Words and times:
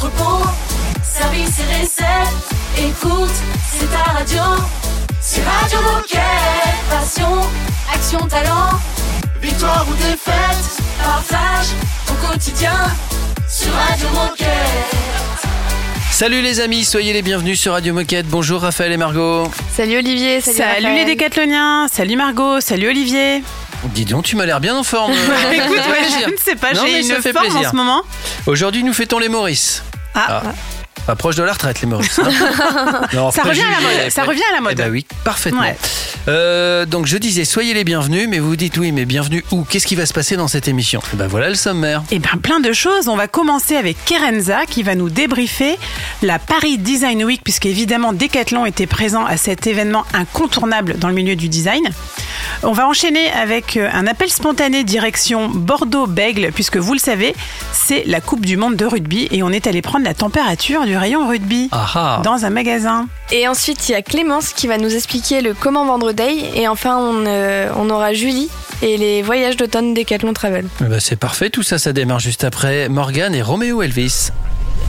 entrepôt, 0.00 0.46
service 1.02 1.58
et 1.60 1.82
recettes. 1.82 2.48
Écoute, 2.78 3.30
c'est 3.70 3.90
ta 3.90 4.12
radio. 4.12 4.42
C'est 5.20 5.42
Radio 5.42 5.78
Moquette. 5.82 6.20
Passion, 6.88 7.40
action, 7.92 8.26
talent. 8.26 8.70
Victoire 9.42 9.86
ou 9.90 9.94
défaite, 9.96 10.82
partage 11.02 11.66
au 12.08 12.26
quotidien 12.26 12.72
sur 13.48 13.72
Radio 13.72 14.08
Moquette. 14.14 14.48
Salut 16.10 16.40
les 16.42 16.60
amis, 16.60 16.84
soyez 16.84 17.12
les 17.12 17.22
bienvenus 17.22 17.60
sur 17.60 17.72
Radio 17.72 17.92
Moquette. 17.92 18.26
Bonjour 18.26 18.62
Raphaël 18.62 18.92
et 18.92 18.96
Margot. 18.96 19.50
Salut 19.74 19.98
Olivier, 19.98 20.40
salut, 20.40 20.56
Salut 20.56 20.86
Raphaël. 20.86 20.94
les 20.96 21.04
décathloniens, 21.04 21.88
salut 21.92 22.16
Margot, 22.16 22.60
salut 22.60 22.88
Olivier. 22.88 23.42
Dis 23.94 24.04
donc, 24.04 24.24
tu 24.24 24.36
m'as 24.36 24.44
l'air 24.44 24.60
bien 24.60 24.76
en 24.76 24.82
forme. 24.82 25.12
Écoute, 25.52 25.76
ouais, 25.76 26.22
je 26.24 26.30
ne 26.30 26.36
sais 26.36 26.56
pas, 26.56 26.74
j'ai 26.74 27.00
une 27.00 27.22
fait 27.22 27.32
forme 27.32 27.46
plaisir. 27.46 27.68
en 27.68 27.70
ce 27.70 27.76
moment. 27.76 28.02
Aujourd'hui, 28.46 28.82
nous 28.82 28.92
fêtons 28.92 29.18
les 29.18 29.28
Maurice. 29.28 29.82
Ah, 30.14 30.42
Ah. 30.42 30.54
Pas 31.10 31.16
proche 31.16 31.34
de 31.34 31.42
la 31.42 31.52
retraite, 31.54 31.80
les 31.80 31.88
Maurice. 31.88 32.20
hein. 32.20 32.28
Non, 33.14 33.32
Ça 33.32 33.42
revient 33.42 33.62
à 33.62 33.70
la 33.70 33.80
mode, 33.80 34.10
ça 34.12 34.22
pré- 34.22 34.30
revient 34.30 34.44
à 34.48 34.54
la 34.54 34.60
mode. 34.60 34.74
Eh 34.74 34.82
ben 34.82 34.90
oui, 34.92 35.04
parfaitement. 35.24 35.60
Ouais. 35.62 35.76
Euh, 36.28 36.86
donc 36.86 37.06
je 37.06 37.16
disais, 37.16 37.44
soyez 37.44 37.74
les 37.74 37.82
bienvenus, 37.82 38.28
mais 38.28 38.38
vous 38.38 38.54
dites 38.54 38.76
oui, 38.76 38.92
mais 38.92 39.06
bienvenue 39.06 39.44
où? 39.50 39.64
Qu'est-ce 39.64 39.88
qui 39.88 39.96
va 39.96 40.06
se 40.06 40.12
passer 40.12 40.36
dans 40.36 40.46
cette 40.46 40.68
émission? 40.68 41.00
Eh 41.12 41.16
Ben 41.16 41.26
voilà 41.26 41.48
le 41.48 41.56
sommaire. 41.56 42.04
Eh 42.12 42.20
bien, 42.20 42.30
plein 42.40 42.60
de 42.60 42.72
choses. 42.72 43.08
On 43.08 43.16
va 43.16 43.26
commencer 43.26 43.74
avec 43.74 43.96
Kerenza 44.04 44.66
qui 44.66 44.84
va 44.84 44.94
nous 44.94 45.10
débriefer 45.10 45.78
la 46.22 46.38
Paris 46.38 46.78
Design 46.78 47.24
Week, 47.24 47.40
puisque 47.42 47.66
évidemment 47.66 48.12
Decathlon 48.12 48.64
était 48.64 48.86
présent 48.86 49.24
à 49.24 49.36
cet 49.36 49.66
événement 49.66 50.04
incontournable 50.14 50.96
dans 50.96 51.08
le 51.08 51.14
milieu 51.14 51.34
du 51.34 51.48
design. 51.48 51.82
On 52.62 52.72
va 52.72 52.86
enchaîner 52.86 53.32
avec 53.32 53.76
euh, 53.76 53.88
un 53.92 54.06
appel 54.06 54.30
spontané 54.30 54.84
direction 54.84 55.48
Bordeaux-Bègle, 55.48 56.52
puisque 56.54 56.76
vous 56.76 56.92
le 56.92 57.00
savez, 57.00 57.34
c'est 57.72 58.04
la 58.06 58.20
Coupe 58.20 58.46
du 58.46 58.56
Monde 58.56 58.76
de 58.76 58.84
rugby 58.84 59.26
et 59.32 59.42
on 59.42 59.50
est 59.50 59.66
allé 59.66 59.82
prendre 59.82 60.04
la 60.04 60.14
température 60.14 60.84
du 60.84 60.96
rayon 61.00 61.26
rugby 61.28 61.68
Ah 61.72 61.90
ah. 61.94 62.20
dans 62.22 62.44
un 62.44 62.50
magasin. 62.50 63.08
Et 63.32 63.48
ensuite, 63.48 63.88
il 63.88 63.92
y 63.92 63.94
a 63.94 64.02
Clémence 64.02 64.52
qui 64.52 64.66
va 64.66 64.78
nous 64.78 64.94
expliquer 64.94 65.40
le 65.40 65.54
comment 65.54 65.84
vendre 65.84 66.12
day. 66.12 66.50
Et 66.54 66.68
enfin, 66.68 66.96
on, 66.98 67.24
euh, 67.26 67.70
on 67.76 67.90
aura 67.90 68.12
Julie 68.12 68.48
et 68.82 68.96
les 68.96 69.22
voyages 69.22 69.56
d'automne 69.56 69.94
Decathlon 69.94 70.32
Travel. 70.32 70.66
Ben, 70.80 71.00
c'est 71.00 71.16
parfait, 71.16 71.50
tout 71.50 71.62
ça, 71.62 71.78
ça 71.78 71.92
démarre 71.92 72.20
juste 72.20 72.44
après 72.44 72.88
Morgan 72.88 73.34
et 73.34 73.42
Roméo 73.42 73.82
Elvis. 73.82 74.30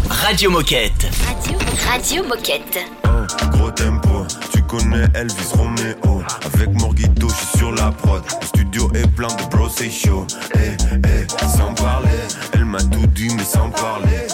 Radio 0.09 0.49
Moquette. 0.51 1.07
Radio, 1.27 1.57
Radio 1.89 2.23
Moquette. 2.23 2.79
Oh, 3.05 3.47
gros 3.51 3.71
tempo, 3.71 4.25
tu 4.53 4.61
connais 4.63 5.05
Elvis 5.13 5.53
Romeo. 5.55 6.23
Avec 6.53 6.69
Morgito, 6.79 7.27
je 7.29 7.33
suis 7.35 7.57
sur 7.59 7.71
la 7.71 7.91
prod. 7.91 8.21
Le 8.41 8.45
studio 8.47 8.91
est 8.95 9.07
plein 9.15 9.27
de 9.27 9.55
bros, 9.55 9.69
c'est 9.69 9.91
chaud. 9.91 10.25
Eh, 10.55 10.59
eh, 10.93 11.47
sans 11.57 11.73
parler, 11.73 12.09
elle 12.53 12.65
m'a 12.65 12.79
tout 12.79 13.05
dit, 13.07 13.29
mais 13.35 13.43
sans 13.43 13.69
parler. 13.69 14.27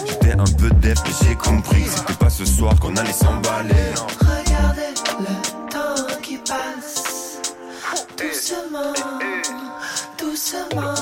Def, 0.88 1.02
mais 1.04 1.28
j'ai 1.28 1.34
compris. 1.34 1.84
que 1.84 1.90
C'était 1.90 2.14
pas 2.14 2.30
ce 2.30 2.46
soir 2.46 2.74
qu'on 2.80 2.96
allait 2.96 3.12
s'emballer. 3.12 3.74
Regardez 4.20 4.94
le 5.20 5.70
temps 5.70 6.16
qui 6.22 6.38
passe. 6.38 7.40
Doucement, 8.16 8.94
doucement. 10.18 10.94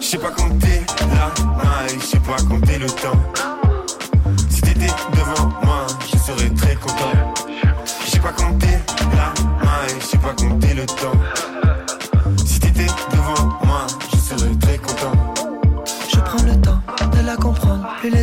Je 0.00 0.06
sais 0.06 0.16
pas 0.16 0.30
compter 0.30 0.80
la 0.98 1.44
maille, 1.62 1.98
je 2.00 2.06
sais 2.06 2.20
pas 2.20 2.36
compter 2.48 2.78
le 2.78 2.86
temps. 2.86 3.20
Si 4.48 4.62
t'étais 4.62 4.86
devant 5.12 5.50
moi, 5.62 5.86
je 6.10 6.16
serais 6.16 6.48
très 6.48 6.74
content. 6.76 7.34
Je 8.06 8.10
sais 8.10 8.20
pas 8.20 8.32
compter 8.32 8.78
la 9.12 9.34
maille, 9.62 10.00
je 10.00 10.06
sais 10.06 10.18
pas 10.18 10.32
compter 10.32 10.72
le 10.72 10.86
temps. 10.86 11.19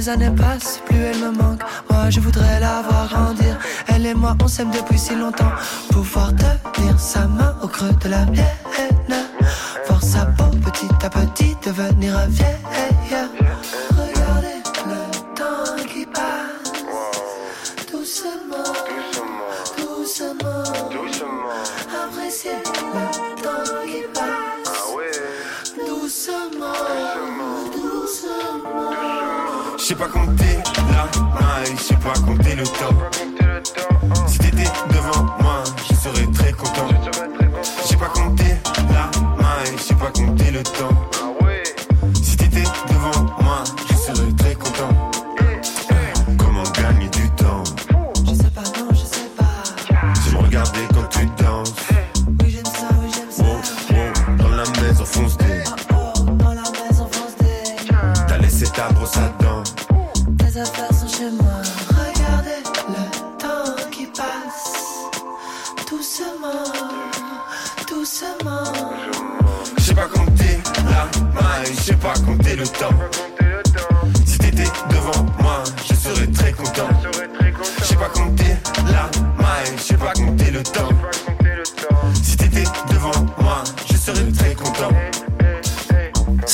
Les 0.08 0.14
années 0.14 0.36
passent, 0.36 0.82
plus 0.86 0.98
elle 0.98 1.20
me 1.20 1.32
manque. 1.32 1.62
Moi, 1.90 2.10
je 2.10 2.20
voudrais 2.20 2.60
la 2.60 2.82
voir 2.82 3.10
grandir. 3.10 3.58
Elle 3.88 4.06
et 4.06 4.14
moi, 4.14 4.36
on 4.42 4.48
s'aime 4.48 4.72
depuis 4.72 4.98
si 4.98 5.16
longtemps. 5.16 5.52
Pouvoir 5.92 6.32
tenir 6.74 7.00
sa 7.00 7.28
main 7.28 7.56
au 7.62 7.68
creux 7.68 7.94
de 8.04 8.10
la 8.10 8.26
mienne. 8.26 8.46
Voir 9.88 10.04
sa 10.04 10.26
peau 10.26 10.46
petit 10.66 10.88
à 11.04 11.10
petit 11.10 11.56
devenir 11.66 12.18
vieille. 12.30 12.57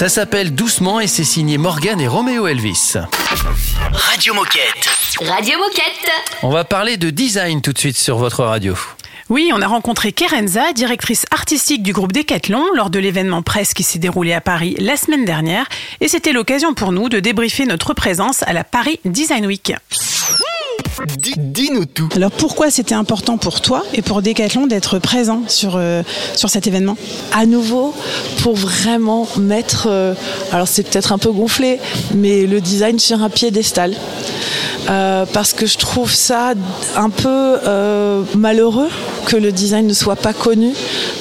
Ça 0.03 0.09
s'appelle 0.09 0.53
Doucement 0.53 0.99
et 0.99 1.07
c'est 1.07 1.23
signé 1.23 1.57
Morgan 1.57 2.01
et 2.01 2.09
Roméo 2.09 2.45
Elvis. 2.45 2.95
Radio 3.93 4.33
Moquette. 4.33 4.89
Radio 5.21 5.57
Moquette. 5.57 6.11
On 6.41 6.49
va 6.49 6.65
parler 6.65 6.97
de 6.97 7.09
design 7.09 7.61
tout 7.61 7.71
de 7.71 7.77
suite 7.77 7.95
sur 7.95 8.17
votre 8.17 8.43
radio. 8.43 8.75
Oui, 9.29 9.51
on 9.55 9.61
a 9.61 9.67
rencontré 9.67 10.11
Kerenza, 10.11 10.73
directrice 10.73 11.25
artistique 11.31 11.83
du 11.83 11.93
groupe 11.93 12.11
Decathlon, 12.11 12.65
lors 12.75 12.89
de 12.89 12.99
l'événement 12.99 13.43
presse 13.43 13.73
qui 13.73 13.83
s'est 13.83 13.97
déroulé 13.97 14.33
à 14.33 14.41
Paris 14.41 14.75
la 14.77 14.97
semaine 14.97 15.23
dernière. 15.23 15.69
Et 16.01 16.09
c'était 16.09 16.33
l'occasion 16.33 16.73
pour 16.73 16.91
nous 16.91 17.07
de 17.07 17.21
débriefer 17.21 17.65
notre 17.65 17.93
présence 17.93 18.43
à 18.43 18.51
la 18.51 18.65
Paris 18.65 18.99
Design 19.05 19.45
Week. 19.45 19.73
Dis- 21.17 21.33
Dis-nous 21.37 21.85
tout. 21.85 22.09
Alors 22.15 22.31
pourquoi 22.31 22.69
c'était 22.69 22.95
important 22.95 23.37
pour 23.37 23.61
toi 23.61 23.83
et 23.93 24.01
pour 24.01 24.21
Decathlon 24.21 24.67
d'être 24.67 24.99
présent 24.99 25.41
sur, 25.47 25.75
euh, 25.75 26.03
sur 26.35 26.49
cet 26.49 26.67
événement? 26.67 26.97
À 27.33 27.45
nouveau 27.45 27.93
pour 28.41 28.55
vraiment 28.55 29.27
mettre, 29.37 29.87
euh, 29.89 30.13
alors 30.51 30.67
c'est 30.67 30.83
peut-être 30.83 31.11
un 31.11 31.17
peu 31.17 31.31
gonflé, 31.31 31.79
mais 32.13 32.45
le 32.45 32.61
design 32.61 32.99
sur 32.99 33.21
un 33.21 33.29
piédestal. 33.29 33.95
Euh, 34.89 35.25
parce 35.31 35.53
que 35.53 35.65
je 35.65 35.77
trouve 35.77 36.13
ça 36.13 36.53
un 36.97 37.09
peu 37.09 37.29
euh, 37.65 38.23
malheureux 38.35 38.89
que 39.25 39.37
le 39.37 39.53
design 39.53 39.87
ne 39.87 39.93
soit 39.93 40.17
pas 40.17 40.33
connu 40.33 40.73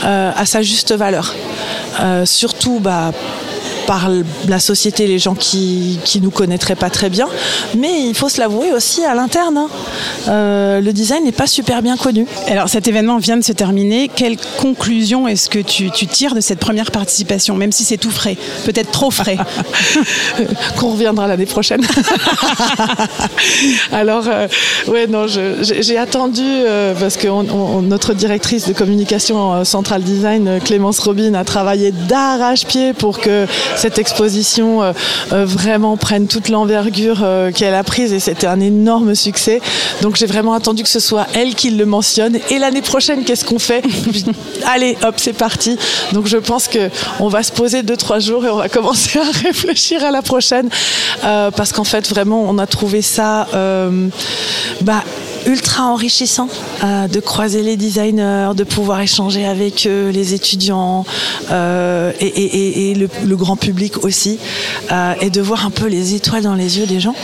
euh, 0.04 0.32
à 0.36 0.46
sa 0.46 0.62
juste 0.62 0.92
valeur. 0.92 1.32
Euh, 2.00 2.26
surtout 2.26 2.80
bah, 2.80 3.12
par 3.92 4.08
la 4.48 4.58
société, 4.58 5.06
les 5.06 5.18
gens 5.18 5.34
qui 5.34 5.98
qui 6.02 6.22
nous 6.22 6.30
connaîtraient 6.30 6.76
pas 6.76 6.88
très 6.88 7.10
bien. 7.10 7.28
Mais 7.76 8.04
il 8.08 8.14
faut 8.14 8.30
se 8.30 8.40
l'avouer 8.40 8.72
aussi 8.72 9.04
à 9.04 9.14
l'interne. 9.14 9.58
hein. 9.58 9.68
Euh, 10.28 10.80
le 10.80 10.92
design 10.94 11.24
n'est 11.24 11.30
pas 11.44 11.46
super 11.46 11.82
bien 11.82 11.98
connu. 11.98 12.26
Alors 12.48 12.70
cet 12.70 12.88
événement 12.88 13.18
vient 13.18 13.36
de 13.36 13.44
se 13.44 13.52
terminer. 13.52 14.08
Quelle 14.08 14.38
conclusion 14.58 15.28
est-ce 15.28 15.50
que 15.50 15.58
tu, 15.58 15.90
tu 15.90 16.06
tires 16.06 16.34
de 16.34 16.40
cette 16.40 16.58
première 16.58 16.90
participation, 16.90 17.54
même 17.54 17.70
si 17.72 17.84
c'est 17.84 17.98
tout 17.98 18.10
frais, 18.10 18.38
peut-être 18.64 18.92
trop 18.92 19.10
frais? 19.10 19.36
Qu'on 20.78 20.92
reviendra 20.92 21.26
l'année 21.26 21.44
prochaine. 21.44 21.82
Alors, 23.92 24.24
euh, 24.26 24.48
ouais, 24.88 25.06
non, 25.06 25.26
j'ai 25.26 25.98
attendu 25.98 26.40
euh, 26.46 26.94
parce 26.98 27.18
que 27.18 27.28
on- 27.28 27.46
on- 27.50 27.82
notre 27.82 28.14
directrice 28.14 28.66
de 28.68 28.72
communication 28.72 29.52
euh, 29.52 29.64
Central 29.64 30.02
Design, 30.02 30.60
Clémence 30.64 30.98
Robin, 31.00 31.34
a 31.34 31.44
travaillé 31.44 31.92
d'arrache-pied 31.92 32.94
pour 32.94 33.20
que 33.20 33.46
cette 33.82 33.98
exposition 33.98 34.80
euh, 34.80 34.92
euh, 35.32 35.44
vraiment 35.44 35.96
prenne 35.96 36.28
toute 36.28 36.48
l'envergure 36.48 37.22
euh, 37.24 37.50
qu'elle 37.50 37.74
a 37.74 37.82
prise 37.82 38.12
et 38.12 38.20
c'était 38.20 38.46
un 38.46 38.60
énorme 38.60 39.16
succès. 39.16 39.60
Donc 40.02 40.14
j'ai 40.14 40.26
vraiment 40.26 40.54
attendu 40.54 40.84
que 40.84 40.88
ce 40.88 41.00
soit 41.00 41.26
elle 41.34 41.56
qui 41.56 41.70
le 41.70 41.84
mentionne. 41.84 42.38
Et 42.50 42.60
l'année 42.60 42.80
prochaine, 42.80 43.24
qu'est-ce 43.24 43.44
qu'on 43.44 43.58
fait? 43.58 43.82
Allez, 44.72 44.96
hop, 45.02 45.14
c'est 45.16 45.32
parti. 45.32 45.76
Donc 46.12 46.28
je 46.28 46.36
pense 46.36 46.68
que 46.68 46.90
on 47.18 47.26
va 47.26 47.42
se 47.42 47.50
poser 47.50 47.82
deux 47.82 47.96
trois 47.96 48.20
jours 48.20 48.46
et 48.46 48.50
on 48.50 48.56
va 48.56 48.68
commencer 48.82 49.18
à 49.18 49.24
réfléchir 49.48 50.04
à 50.04 50.12
la 50.12 50.22
prochaine 50.22 50.68
parce 51.22 51.72
qu'en 51.72 51.84
fait 51.84 52.08
vraiment 52.08 52.44
on 52.48 52.58
a 52.58 52.66
trouvé 52.66 53.02
ça 53.02 53.48
bah, 54.80 55.02
ultra 55.46 55.84
enrichissant 55.84 56.48
euh, 56.84 57.08
de 57.08 57.20
croiser 57.20 57.62
les 57.62 57.76
designers, 57.76 58.52
de 58.54 58.64
pouvoir 58.64 59.00
échanger 59.00 59.46
avec 59.46 59.86
eux, 59.86 60.10
les 60.10 60.34
étudiants 60.34 61.04
euh, 61.50 62.12
et, 62.20 62.94
le 62.94 63.36
grand 63.36 63.56
public 63.56 64.04
aussi, 64.04 64.38
euh, 64.90 65.14
et 65.20 65.30
de 65.30 65.40
voir 65.40 65.66
un 65.66 65.70
peu 65.70 65.86
les 65.86 66.14
étoiles 66.14 66.42
dans 66.42 66.54
les 66.54 66.78
yeux 66.78 66.86
des 66.86 67.00
gens. 67.00 67.14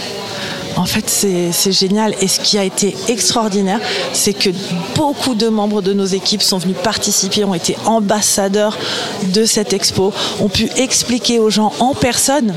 En 0.79 0.85
fait, 0.85 1.11
c'est 1.11 1.73
génial. 1.73 2.15
Et 2.21 2.29
ce 2.29 2.39
qui 2.39 2.57
a 2.57 2.63
été 2.63 2.95
extraordinaire, 3.09 3.81
c'est 4.13 4.33
que 4.33 4.51
beaucoup 4.95 5.35
de 5.35 5.49
membres 5.49 5.83
de 5.83 5.93
nos 5.93 6.05
équipes 6.05 6.41
sont 6.41 6.59
venus 6.59 6.77
participer, 6.83 7.43
ont 7.43 7.55
été 7.55 7.77
ambassadeurs 7.85 8.79
de 9.35 9.45
cette 9.45 9.73
expo, 9.73 10.13
ont 10.41 10.49
pu 10.49 10.71
expliquer 10.77 11.41
aux 11.41 11.51
gens 11.51 11.73
en 11.81 11.95
personne 11.95 12.55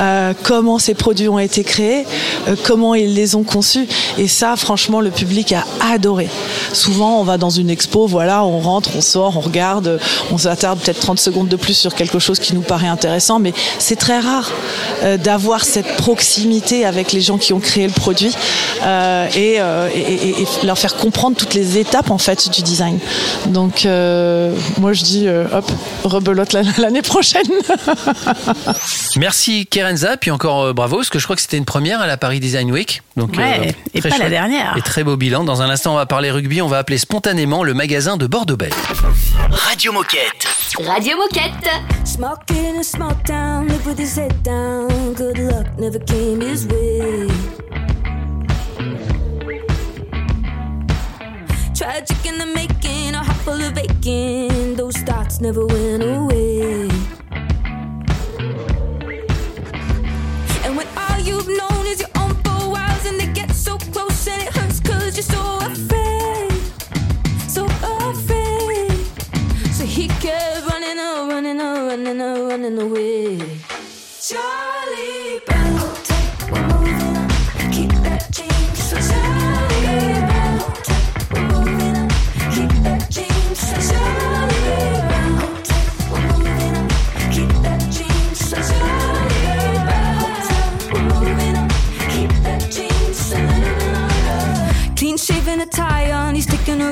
euh, 0.00 0.34
comment 0.42 0.80
ces 0.80 0.94
produits 0.94 1.28
ont 1.28 1.38
été 1.38 1.62
créés, 1.62 2.06
euh, 2.48 2.56
comment 2.64 2.96
ils 2.96 3.14
les 3.14 3.36
ont 3.36 3.44
conçus. 3.44 3.86
Et 4.18 4.26
ça, 4.26 4.56
franchement, 4.56 5.00
le 5.00 5.10
public 5.10 5.52
a 5.52 5.64
adoré. 5.92 6.28
Souvent, 6.72 7.20
on 7.20 7.22
va 7.22 7.38
dans 7.38 7.50
une 7.50 7.70
expo, 7.70 8.08
voilà, 8.08 8.44
on 8.44 8.58
rentre, 8.58 8.90
on 8.96 9.00
sort, 9.00 9.36
on 9.36 9.40
regarde, 9.40 10.00
on 10.32 10.38
s'attarde 10.38 10.80
peut-être 10.80 11.00
30 11.00 11.20
secondes 11.20 11.48
de 11.48 11.56
plus 11.56 11.74
sur 11.74 11.94
quelque 11.94 12.18
chose 12.18 12.40
qui 12.40 12.56
nous 12.56 12.62
paraît 12.62 12.88
intéressant, 12.88 13.38
mais 13.38 13.52
c'est 13.78 13.96
très 13.96 14.18
rare 14.18 14.50
euh, 15.04 15.16
d'avoir 15.16 15.64
cette 15.64 15.96
proximité 15.98 16.84
avec 16.84 17.12
les 17.12 17.27
qui 17.36 17.52
ont 17.52 17.60
créé 17.60 17.86
le 17.86 17.92
produit 17.92 18.32
euh, 18.84 19.26
et, 19.34 19.56
euh, 19.60 19.88
et- 19.94 20.46
leur 20.64 20.78
faire 20.78 20.96
comprendre 20.96 21.36
toutes 21.36 21.52
les 21.54 21.76
étapes 21.78 22.10
en 22.10 22.18
fait 22.18 22.48
du 22.50 22.62
design. 22.62 22.98
Donc, 23.48 23.84
euh, 23.84 24.54
moi, 24.78 24.92
je 24.94 25.02
dis, 25.04 25.26
hop, 25.28 25.70
rebelote 26.04 26.52
la- 26.54 26.62
l'année 26.78 27.02
prochaine. 27.02 27.42
Merci 29.16 29.66
Kerenza, 29.66 30.16
puis 30.16 30.30
encore 30.30 30.72
bravo, 30.74 30.96
parce 30.96 31.10
que 31.10 31.18
je 31.18 31.24
crois 31.24 31.36
que 31.36 31.42
c'était 31.42 31.56
une 31.58 31.64
première 31.64 32.00
à 32.00 32.06
la 32.06 32.16
Paris 32.16 32.40
Design 32.40 32.70
Week. 32.70 33.02
Donc, 33.18 33.36
euh, 33.36 33.42
Ouais, 33.42 33.74
et 33.94 34.00
très 34.00 34.08
pas 34.10 34.14
la 34.16 34.20
chouette. 34.22 34.30
dernière. 34.30 34.76
Et 34.76 34.80
très 34.82 35.02
beau 35.04 35.16
bilan. 35.16 35.42
Dans 35.44 35.60
un 35.60 35.68
instant, 35.68 35.92
on 35.92 35.96
va 35.96 36.06
parler 36.06 36.30
rugby. 36.30 36.62
On 36.62 36.68
va 36.68 36.78
appeler 36.78 36.98
spontanément 36.98 37.64
le 37.64 37.74
magasin 37.74 38.16
de 38.16 38.26
Bordeaux-Bègles. 38.28 38.74
Radio 39.50 39.92
Moquette. 39.92 40.46
Radio 40.86 41.16
Moquette. 41.16 41.68
Smoking 42.04 42.74
in 42.74 42.80
a 42.80 42.84
small 42.84 43.14
town, 43.26 43.66
live 43.66 43.84
with 43.86 43.98
his 43.98 44.16
head 44.16 44.32
down. 44.44 44.88
Good 45.14 45.38
luck 45.38 45.66
never 45.78 45.98
came 45.98 46.40
his 46.40 46.66
way. 46.68 47.26
Tragic 51.74 52.24
in 52.26 52.38
the 52.38 52.46
making, 52.54 53.14
a 53.14 53.18
heart 53.22 53.36
full 53.38 53.60
of 53.60 53.76
aching. 53.78 54.76
Those 54.76 54.96
thoughts 54.98 55.40
never 55.40 55.64
went 55.66 56.02
away. 56.02 56.88
So 65.22 65.58
afraid. 65.60 66.52
So 67.48 67.64
afraid. 67.66 68.90
So 69.72 69.84
he 69.84 70.06
kept 70.08 70.66
running, 70.70 70.98
oh, 70.98 71.28
running, 71.28 71.60
oh, 71.60 71.88
running, 71.88 72.20
oh, 72.20 72.48
running 72.48 72.80
away. 72.80 73.38
Charlie 74.20 75.40
Brown, 75.46 75.74
we're 76.52 76.66
moving 76.68 77.16
on. 77.16 77.28
Keep 77.72 77.90
that 78.04 78.28
change. 78.32 78.76
So 78.76 78.96
Charlie 78.96 79.47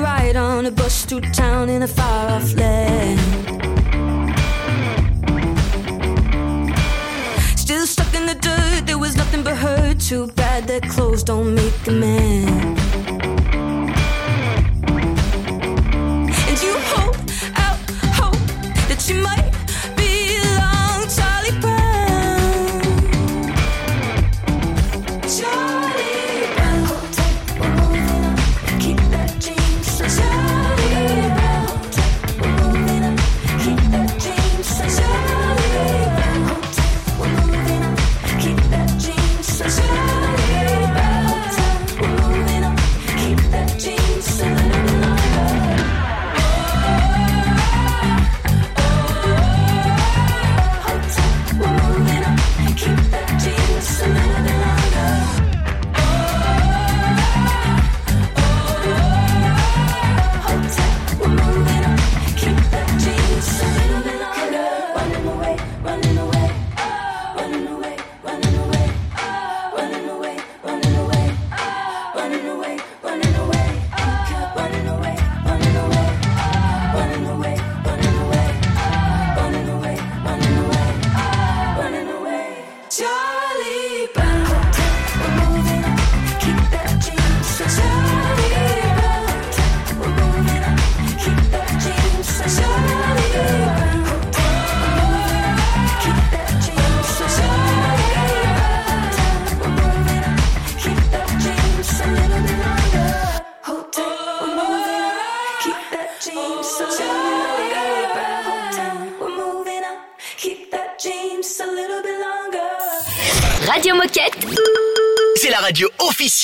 ride 0.00 0.36
on 0.36 0.66
a 0.66 0.70
bus 0.70 1.04
through 1.04 1.22
town 1.32 1.68
in 1.68 1.82
a 1.82 1.88
far 1.88 2.30
off 2.30 2.54
land. 2.54 3.20
Still 7.58 7.86
stuck 7.86 8.12
in 8.14 8.26
the 8.26 8.34
dirt, 8.34 8.86
there 8.86 8.98
was 8.98 9.16
nothing 9.16 9.42
but 9.42 9.56
hurt. 9.56 10.00
Too 10.00 10.26
bad 10.28 10.66
that 10.68 10.82
clothes 10.82 11.22
don't 11.22 11.54
make 11.54 11.86
a 11.86 11.92
man. 11.92 13.05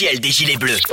Des 0.02 0.32
Gilets 0.32 0.56
Bleus. 0.56 0.91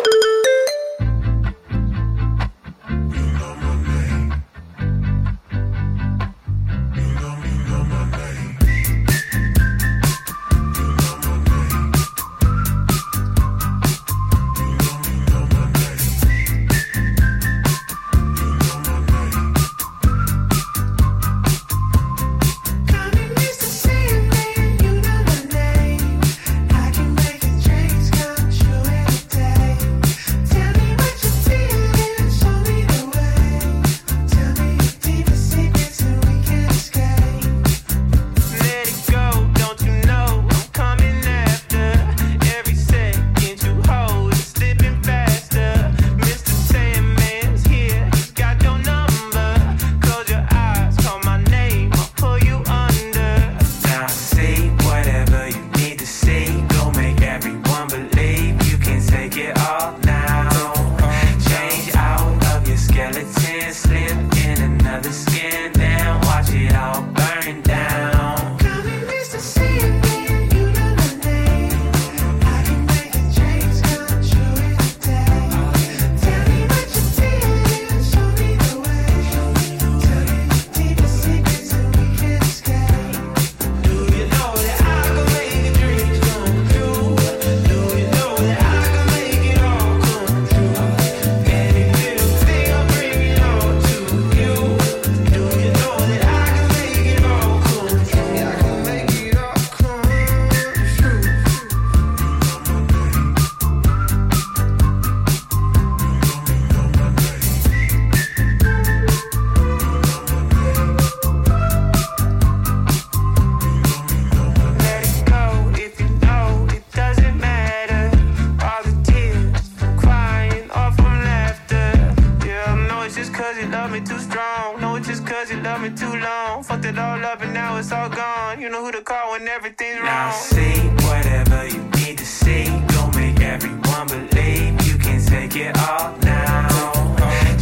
Cause 125.30 125.52
you 125.52 125.62
love 125.62 125.82
me 125.82 125.90
too 125.92 126.16
long. 126.18 126.64
Fucked 126.64 126.86
it 126.86 126.98
all 126.98 127.24
up 127.24 127.42
and 127.42 127.54
now 127.54 127.78
it's 127.78 127.92
all 127.92 128.10
gone. 128.10 128.60
You 128.60 128.70
know 128.70 128.84
who 128.84 128.92
to 128.92 129.02
call 129.02 129.32
when 129.32 129.48
everything's 129.48 130.00
wrong. 130.00 130.06
Now 130.06 130.32
see 130.32 130.76
whatever 131.08 131.68
you 131.68 131.82
need 131.98 132.18
to 132.18 132.26
see. 132.26 132.66
Don't 132.88 133.16
make 133.16 133.40
everyone 133.40 134.08
believe 134.08 134.82
you 134.88 134.98
can 134.98 135.24
take 135.24 135.56
it 135.56 135.78
all 135.78 136.18
now. 136.24 136.68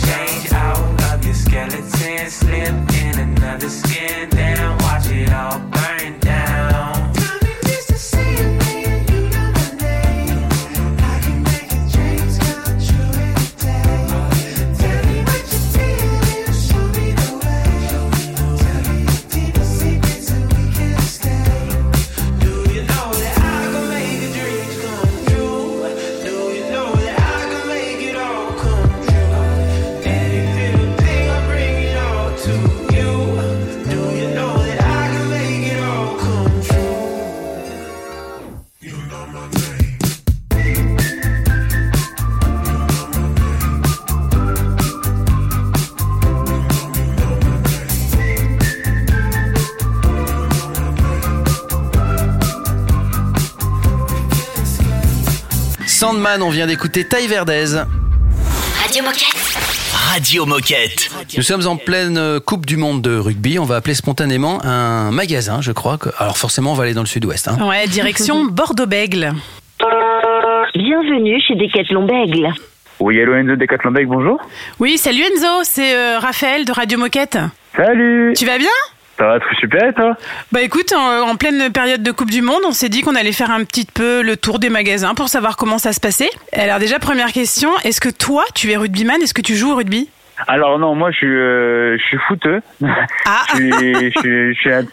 Change 0.08 0.54
out 0.54 1.14
of 1.14 1.26
your 1.26 1.34
skeleton, 1.34 2.30
slip 2.30 2.76
in 3.04 3.20
another 3.20 3.70
skin, 3.70 4.30
then 4.30 4.78
watch 4.84 5.08
it 5.10 5.32
all 5.34 5.60
burn 5.60 5.97
Sandman, 56.08 56.42
on 56.42 56.50
vient 56.50 56.68
d'écouter 56.68 57.04
Taille 57.04 57.28
Verdez. 57.28 57.66
Radio 58.82 59.04
Moquette. 59.04 59.58
Radio 59.92 60.46
Moquette. 60.46 61.10
Nous 61.36 61.44
sommes 61.44 61.68
en 61.68 61.76
pleine 61.76 62.40
Coupe 62.40 62.66
du 62.66 62.78
Monde 62.78 63.02
de 63.02 63.18
rugby. 63.18 63.60
On 63.60 63.66
va 63.66 63.76
appeler 63.76 63.94
spontanément 63.94 64.64
un 64.64 65.12
magasin, 65.12 65.60
je 65.60 65.74
crois. 65.74 65.98
Que... 65.98 66.08
Alors 66.18 66.38
forcément, 66.38 66.72
on 66.72 66.76
va 66.76 66.84
aller 66.86 66.94
dans 66.94 67.02
le 67.02 67.08
sud-ouest. 67.08 67.50
hein. 67.50 67.58
Ouais, 67.68 67.88
direction 67.88 68.46
Bordeaux-Bègle. 68.50 69.34
Bienvenue 70.76 71.42
chez 71.46 71.56
Decathlon 71.56 72.06
Bègle. 72.06 72.54
Oui, 73.02 73.18
hello 73.18 73.36
Enzo 73.36 73.58
Decathlon 73.58 73.92
Bag, 73.92 74.08
bonjour. 74.08 74.40
Oui, 74.80 74.98
salut 74.98 75.24
Enzo, 75.24 75.64
c'est 75.64 75.94
euh, 75.94 76.20
Raphaël 76.20 76.64
de 76.64 76.72
Radio 76.72 76.98
Moquette. 76.98 77.38
Salut 77.76 78.34
Tu 78.38 78.46
vas 78.46 78.58
bien? 78.60 78.70
Ça 79.18 79.26
va 79.26 79.40
très 79.40 79.56
super, 79.56 79.94
toi? 79.96 80.16
Bah 80.52 80.62
écoute, 80.62 80.94
en, 80.94 81.30
en 81.30 81.36
pleine 81.36 81.72
période 81.72 82.04
de 82.04 82.12
Coupe 82.12 82.30
du 82.30 82.42
Monde, 82.44 82.62
on 82.66 82.72
s'est 82.72 82.90
dit 82.90 83.02
qu'on 83.02 83.16
allait 83.16 83.32
faire 83.32 83.50
un 83.50 83.64
petit 83.64 83.86
peu 83.86 84.22
le 84.22 84.38
tour 84.38 84.60
des 84.60 84.70
magasins 84.70 85.16
pour 85.16 85.28
savoir 85.28 85.58
comment 85.58 85.80
ça 85.80 85.92
se 85.92 86.00
passait. 86.00 86.30
Alors 86.54 86.78
déjà, 86.78 87.00
première 87.00 87.32
question, 87.32 87.72
est-ce 87.84 88.00
que 88.00 88.10
toi, 88.10 88.44
tu 88.54 88.72
es 88.72 88.78
rugbyman? 88.78 89.20
Est-ce 89.22 89.34
que 89.34 89.42
tu 89.42 89.56
joues 89.56 89.72
au 89.72 89.76
rugby? 89.76 90.10
Alors 90.48 90.78
non, 90.78 90.94
moi 90.94 91.10
je 91.10 91.18
suis, 91.18 91.28
euh, 91.28 91.98
je 91.98 92.04
suis 92.04 92.18
footeux. 92.28 92.62
Ah 93.26 93.42
je, 93.50 93.56
suis, 93.56 93.72
je, 93.72 94.20
suis, 94.20 94.54
je, 94.54 94.60
suis 94.60 94.72
un, 94.72 94.84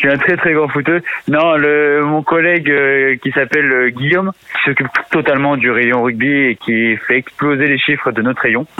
je 0.00 0.08
suis 0.08 0.14
un 0.14 0.18
très 0.18 0.36
très 0.36 0.52
grand 0.54 0.68
footeux. 0.68 1.02
Non, 1.28 1.56
le, 1.56 2.02
mon 2.04 2.22
collègue 2.22 2.70
euh, 2.70 3.16
qui 3.22 3.30
s'appelle 3.32 3.70
euh, 3.70 3.90
Guillaume, 3.90 4.32
qui 4.56 4.62
s'occupe 4.70 4.88
totalement 5.10 5.56
du 5.58 5.70
rayon 5.70 6.02
rugby 6.02 6.32
et 6.32 6.56
qui 6.56 6.96
fait 6.96 7.16
exploser 7.18 7.66
les 7.66 7.78
chiffres 7.78 8.10
de 8.10 8.22
notre 8.22 8.42
rayon. 8.42 8.66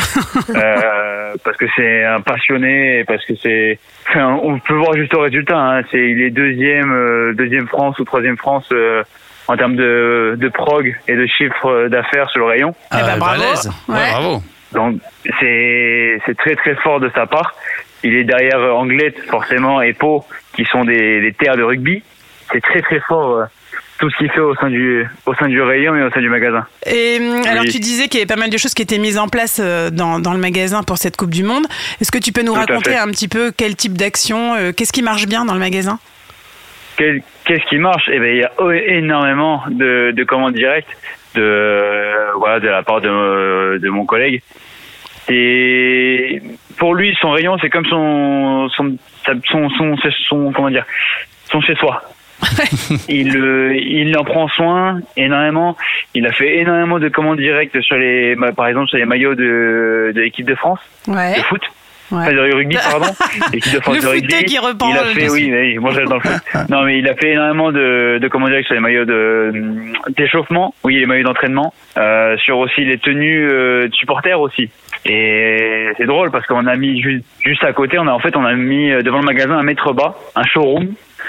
Euh, 0.57 1.35
parce 1.45 1.57
que 1.57 1.67
c'est 1.77 2.05
un 2.05 2.21
passionné 2.21 2.99
et 3.01 3.05
parce 3.05 3.25
que 3.25 3.35
c'est... 3.37 3.79
Enfin, 4.09 4.39
on 4.43 4.59
peut 4.59 4.75
voir 4.75 4.95
juste 4.95 5.15
au 5.15 5.21
résultat. 5.21 5.57
Hein, 5.57 5.83
c'est, 5.91 5.99
il 6.11 6.21
est 6.23 6.31
deuxième, 6.31 6.93
euh, 6.93 7.33
deuxième 7.35 7.69
France 7.69 7.99
ou 8.01 8.05
troisième 8.05 8.37
France 8.37 8.69
euh, 8.73 9.03
en 9.47 9.57
termes 9.57 9.77
de, 9.77 10.35
de 10.39 10.49
prog 10.49 10.97
et 11.07 11.15
de 11.15 11.27
chiffre 11.27 11.87
d'affaires 11.89 12.29
sur 12.31 12.41
le 12.41 12.47
rayon. 12.47 12.75
Ah, 12.91 13.03
ben, 13.05 13.19
bravo. 13.19 13.43
Ouais, 13.43 13.95
Ouais. 13.95 14.11
bravo. 14.13 14.43
Donc 14.73 14.97
c'est 15.41 16.21
c'est 16.27 16.37
très 16.37 16.55
très 16.57 16.75
fort 16.77 17.01
de 17.01 17.11
sa 17.15 17.27
part. 17.27 17.55
Il 18.03 18.15
est 18.15 18.25
derrière 18.25 18.59
euh, 18.59 18.73
Anglet 18.73 19.15
forcément 19.29 19.83
et 19.83 19.93
Pau 19.93 20.25
qui 20.55 20.65
sont 20.65 20.85
des, 20.85 21.21
des 21.21 21.33
terres 21.33 21.57
de 21.57 21.63
rugby. 21.63 22.03
C'est 22.53 22.61
très 22.63 22.81
très 22.81 23.01
fort 23.01 23.37
euh, 23.37 23.45
tout 23.99 24.09
ce 24.11 24.17
qu'il 24.17 24.31
fait 24.31 24.41
au 24.41 24.55
sein 24.57 24.71
du 24.71 25.07
au 25.27 25.35
sein 25.35 25.47
du 25.49 25.61
rayon 25.61 25.95
et 25.95 26.03
au 26.03 26.11
sein 26.11 26.21
du 26.21 26.29
magasin. 26.31 26.67
Et 26.87 27.19
hum, 27.21 27.43
alors 27.47 27.65
Oui. 27.65 27.71
tu 27.71 27.79
disais 27.79 28.09
qu'il 28.09 28.19
y 28.19 28.23
avait 28.23 28.27
pas 28.35 28.41
mal 28.41 28.49
de 28.51 28.57
choses 28.59 28.73
qui 28.75 28.83
étaient 28.83 28.99
mises 28.99 29.19
en 29.19 29.29
place 29.29 29.61
euh, 29.63 29.91
dans, 29.91 30.19
dans 30.19 30.33
le 30.33 30.39
magasin 30.41 30.83
pour 30.83 30.97
cette 30.99 31.17
Coupe 31.17 31.31
du 31.31 31.43
Monde. 31.43 31.67
Est-ce 32.01 32.11
que 32.11 32.19
tu 32.19 32.33
peux 32.33 32.43
nous 32.43 32.55
Tout 32.55 32.59
raconter 32.61 32.97
un 32.97 33.09
petit 33.09 33.29
peu 33.29 33.53
quel 33.57 33.77
type 33.77 33.93
d'action, 33.99 34.55
euh, 34.55 34.73
qu'est-ce 34.73 34.93
qui 34.93 35.03
marche 35.03 35.27
bien 35.27 35.45
dans 35.45 35.55
le 35.55 35.61
magasin? 35.61 35.99
Qu'est-ce 36.97 37.69
qui 37.69 37.77
marche? 37.79 38.09
Eh 38.13 38.19
ben 38.19 38.35
il 38.35 38.41
y 38.41 38.45
a 38.45 38.53
énormément 38.99 39.63
de, 39.71 40.13
de 40.15 40.25
commandes 40.25 40.55
directes 40.55 40.89
de 41.35 41.41
euh, 41.43 42.33
voilà 42.37 42.61
de 42.61 42.69
la 42.69 42.83
part 42.83 43.01
de, 43.01 43.79
de 43.79 43.89
mon 43.89 44.05
collègue. 44.05 44.43
Et 45.29 46.43
pour 46.81 46.95
lui 46.97 47.17
son 47.21 47.31
rayon 47.31 47.57
c'est 47.61 47.71
comme 47.71 47.87
son 47.87 48.69
son 48.71 48.97
son 49.47 49.69
son, 50.29 50.53
comment 50.53 50.71
dire 50.71 50.85
son 51.45 51.61
chez 51.61 51.77
soi. 51.77 52.03
il, 53.09 53.37
euh, 53.37 53.75
il 53.77 54.17
en 54.17 54.25
prend 54.25 54.49
soin 54.49 55.01
énormément. 55.17 55.77
Il 56.15 56.27
a 56.27 56.33
fait 56.33 56.57
énormément 56.59 56.99
de 56.99 57.09
commandes 57.11 57.39
directes 57.39 57.79
sur 57.83 57.97
les, 57.97 58.35
bah, 58.35 58.53
par 58.53 58.67
exemple, 58.67 58.89
sur 58.89 58.97
les 58.97 59.05
maillots 59.05 59.35
de, 59.35 60.13
de 60.15 60.21
l'équipe 60.23 60.47
de 60.47 60.55
France 60.55 60.79
Ouais. 61.07 61.35
de 61.37 61.43
foot. 61.43 61.61
Ouais. 62.11 62.19
Enfin, 62.23 62.33
de 62.33 62.39
rugby, 62.55 62.77
pardon. 62.77 63.07
L'équipe 63.53 63.75
de 63.75 63.81
France 63.81 63.97
Le 63.97 64.03
de 64.03 64.07
rugby. 64.09 64.45
qui 64.45 64.59
reprend 64.59 64.91
il 64.91 64.97
a 64.97 65.05
fait, 65.05 65.31
oui, 65.31 65.53
oui, 65.55 65.79
moi 65.79 65.93
j'aime 65.93 66.07
dans 66.09 66.17
le 66.17 66.23
foot. 66.23 66.41
Non, 66.71 66.83
mais 66.83 66.99
il 66.99 67.09
a 67.09 67.15
fait 67.15 67.33
énormément 67.33 67.71
de, 67.73 68.19
de 68.21 68.29
commandes 68.29 68.49
directes 68.49 68.67
sur 68.67 68.75
les 68.75 68.81
maillots 68.81 69.05
de 69.05 69.53
d'échauffement, 70.17 70.75
oui, 70.83 70.99
les 70.99 71.07
maillots 71.07 71.25
d'entraînement, 71.29 71.73
euh, 71.99 72.37
sur 72.39 72.59
aussi 72.59 72.85
les 72.85 72.97
tenues 72.99 73.49
euh, 73.49 73.87
de 73.89 73.95
supporters 73.95 74.41
aussi. 74.41 74.71
Et 75.07 75.89
c'est 75.97 76.07
drôle 76.07 76.31
parce 76.31 76.47
qu'on 76.47 76.67
a 76.67 76.77
mis 76.77 77.01
juste, 77.01 77.25
juste 77.45 77.65
à 77.65 77.73
côté, 77.73 77.99
on 77.99 78.07
a 78.07 78.13
en 78.13 78.19
fait 78.19 78.37
on 78.37 78.45
a 78.45 78.55
mis 78.55 78.91
euh, 78.91 79.03
devant 79.03 79.19
le 79.21 79.25
magasin 79.25 79.57
un 79.57 79.63
mètre 79.63 79.93
bas, 79.93 80.15
un 80.37 80.45
showroom 80.45 80.89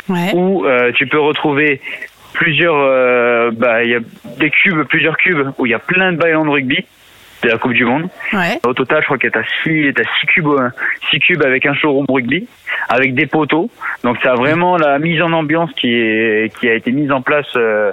Ouais. 0.09 0.31
où 0.33 0.65
euh, 0.65 0.91
tu 0.93 1.05
peux 1.07 1.19
retrouver 1.19 1.81
plusieurs, 2.33 2.75
euh, 2.77 3.51
bah, 3.53 3.83
il 3.83 3.91
y 3.91 3.95
a 3.95 3.99
des 4.39 4.49
cubes, 4.49 4.83
plusieurs 4.83 5.17
cubes 5.17 5.51
où 5.57 5.65
il 5.65 5.69
y 5.69 5.73
a 5.75 5.79
plein 5.79 6.11
de 6.13 6.17
ballons 6.17 6.45
de 6.45 6.49
rugby 6.49 6.85
de 7.43 7.49
la 7.49 7.57
Coupe 7.57 7.73
du 7.73 7.85
Monde. 7.85 8.07
Ouais. 8.33 8.59
Au 8.65 8.73
total, 8.73 8.99
je 9.01 9.05
crois 9.05 9.17
qu'il 9.17 9.31
y 9.33 9.37
a 9.37 9.43
six, 9.63 9.93
t'as 9.93 10.03
six 10.19 10.27
cubes, 10.27 10.47
euh, 10.47 10.69
six 11.09 11.19
cubes 11.19 11.43
avec 11.43 11.65
un 11.65 11.73
showroom 11.73 12.05
rugby, 12.09 12.47
avec 12.89 13.13
des 13.15 13.25
poteaux. 13.25 13.69
Donc, 14.03 14.17
ça 14.21 14.33
a 14.33 14.35
vraiment 14.35 14.77
la 14.77 14.99
mise 14.99 15.21
en 15.21 15.31
ambiance 15.33 15.71
qui 15.73 15.93
est, 15.93 16.55
qui 16.59 16.69
a 16.69 16.73
été 16.73 16.91
mise 16.91 17.11
en 17.11 17.21
place 17.21 17.47
euh, 17.55 17.91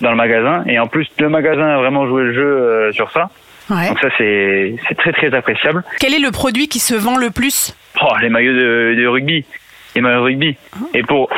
dans 0.00 0.10
le 0.10 0.16
magasin. 0.16 0.62
Et 0.66 0.78
en 0.78 0.86
plus, 0.88 1.08
le 1.18 1.28
magasin 1.28 1.66
a 1.68 1.78
vraiment 1.78 2.06
joué 2.06 2.22
le 2.24 2.34
jeu 2.34 2.44
euh, 2.44 2.92
sur 2.92 3.10
ça. 3.10 3.30
Ouais. 3.70 3.88
Donc 3.88 3.98
ça, 4.00 4.08
c'est, 4.18 4.74
c'est 4.88 4.96
très 4.96 5.12
très 5.12 5.32
appréciable. 5.34 5.84
Quel 6.00 6.14
est 6.14 6.18
le 6.18 6.30
produit 6.30 6.68
qui 6.68 6.78
se 6.78 6.94
vend 6.94 7.16
le 7.16 7.30
plus 7.30 7.74
Oh, 8.00 8.12
les 8.20 8.28
maillots 8.28 8.54
de, 8.54 8.94
de 8.98 9.06
rugby, 9.06 9.44
les 9.94 10.00
maillots 10.00 10.20
de 10.20 10.24
rugby. 10.24 10.56
Et 10.94 11.02
pour 11.02 11.28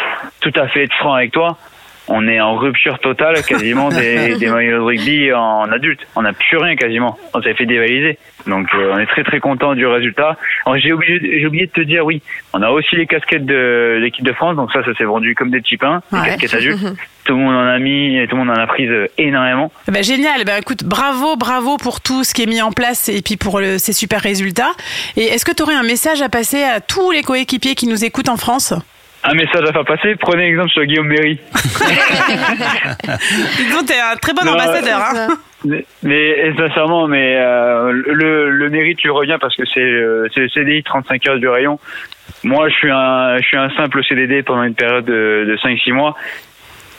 tout 0.41 0.53
à 0.57 0.69
fait 0.69 0.85
être 0.85 0.95
franc 0.95 1.15
avec 1.15 1.33
toi, 1.33 1.59
on 2.09 2.27
est 2.29 2.41
en 2.41 2.57
rupture 2.57 2.99
totale 2.99 3.43
quasiment 3.43 3.89
des, 3.89 4.35
des 4.39 4.49
maillots 4.49 4.79
de 4.79 4.83
rugby 4.85 5.33
en 5.33 5.71
adulte. 5.73 6.01
On 6.17 6.23
n'a 6.23 6.33
plus 6.33 6.57
rien 6.59 6.77
quasiment. 6.77 7.19
On 7.35 7.43
s'est 7.43 7.55
fait 7.55 7.67
dévaliser. 7.67 8.19
Donc 8.47 8.67
euh, 8.75 8.93
on 8.95 8.99
est 8.99 9.07
très 9.07 9.25
très 9.25 9.41
content 9.41 9.75
du 9.75 9.87
résultat. 9.87 10.37
J'ai 10.77 10.93
oublié, 10.93 11.19
j'ai 11.41 11.47
oublié 11.47 11.67
de 11.67 11.73
te 11.73 11.81
dire, 11.81 12.05
oui, 12.05 12.21
on 12.53 12.61
a 12.63 12.69
aussi 12.71 12.95
les 12.97 13.07
casquettes 13.07 13.47
de 13.47 13.99
l'équipe 14.03 14.25
de 14.25 14.33
France. 14.35 14.57
Donc 14.57 14.71
ça, 14.73 14.85
ça 14.85 14.93
s'est 14.95 15.05
vendu 15.05 15.35
comme 15.35 15.51
des 15.51 15.61
petits 15.61 15.79
pains, 15.79 16.03
les 16.13 16.19
Ouais. 16.19 16.27
casquettes 16.27 16.55
adultes. 16.55 16.79
Tout 17.25 17.33
le 17.33 17.39
monde 17.39 17.55
en 17.55 17.67
a 17.67 17.79
mis, 17.79 18.19
et 18.19 18.29
tout 18.29 18.37
le 18.37 18.45
monde 18.45 18.51
en 18.55 18.61
a 18.61 18.67
pris 18.67 18.87
euh, 18.87 19.07
énormément. 19.17 19.73
Ben, 19.89 20.05
génial. 20.05 20.45
Ben, 20.45 20.59
écoute, 20.61 20.85
bravo, 20.85 21.37
bravo 21.37 21.79
pour 21.79 22.03
tout 22.03 22.23
ce 22.23 22.35
qui 22.35 22.43
est 22.43 22.47
mis 22.47 22.61
en 22.61 22.71
place 22.71 23.09
et 23.09 23.23
puis 23.23 23.39
pour 23.39 23.61
le- 23.61 23.79
ces 23.79 23.95
super 23.95 24.21
résultats. 24.21 24.73
Et 25.17 25.23
est-ce 25.23 25.47
que 25.47 25.53
tu 25.53 25.63
aurais 25.63 25.75
un 25.75 25.85
message 25.85 26.21
à 26.21 26.29
passer 26.29 26.63
à 26.63 26.81
tous 26.81 27.13
les 27.13 27.23
coéquipiers 27.23 27.75
qui 27.77 27.87
nous 27.87 28.05
écoutent 28.05 28.29
en 28.29 28.37
France? 28.37 28.75
Un 29.27 29.35
message 29.35 29.65
à 29.67 29.73
faire 29.73 29.85
passer, 29.85 30.17
prenez 30.17 30.49
exemple 30.49 30.71
sur 30.71 30.85
Guillaume 30.85 31.07
Méry. 31.07 31.35
Dis 31.35 31.41
t'es 33.87 33.99
un 33.99 34.17
très 34.17 34.35
bon 34.35 34.45
Non, 34.45 34.53
ambassadeur. 34.53 35.01
Hein 35.01 35.29
Mais, 35.65 35.87
mais 36.03 36.55
sincèrement, 36.57 37.09
mais 37.09 37.37
euh, 37.39 37.91
le, 37.93 38.51
le 38.51 38.69
mérite 38.69 39.03
lui 39.03 39.09
revient 39.09 39.39
parce 39.41 39.57
que 39.57 39.65
c'est 39.65 39.81
euh, 39.81 40.29
le 40.37 40.49
CDI 40.51 40.83
35 40.83 41.27
heures 41.29 41.39
du 41.39 41.49
rayon. 41.49 41.81
Moi, 42.43 42.69
je 42.69 42.75
suis 42.75 42.91
un 42.91 43.39
je 43.39 43.45
suis 43.47 43.57
un 43.57 43.71
simple 43.71 44.05
CDD 44.05 44.43
pendant 44.43 44.63
une 44.63 44.75
période 44.75 45.07
de, 45.07 45.47
de 45.49 45.57
5-6 45.57 45.93
mois 45.93 46.15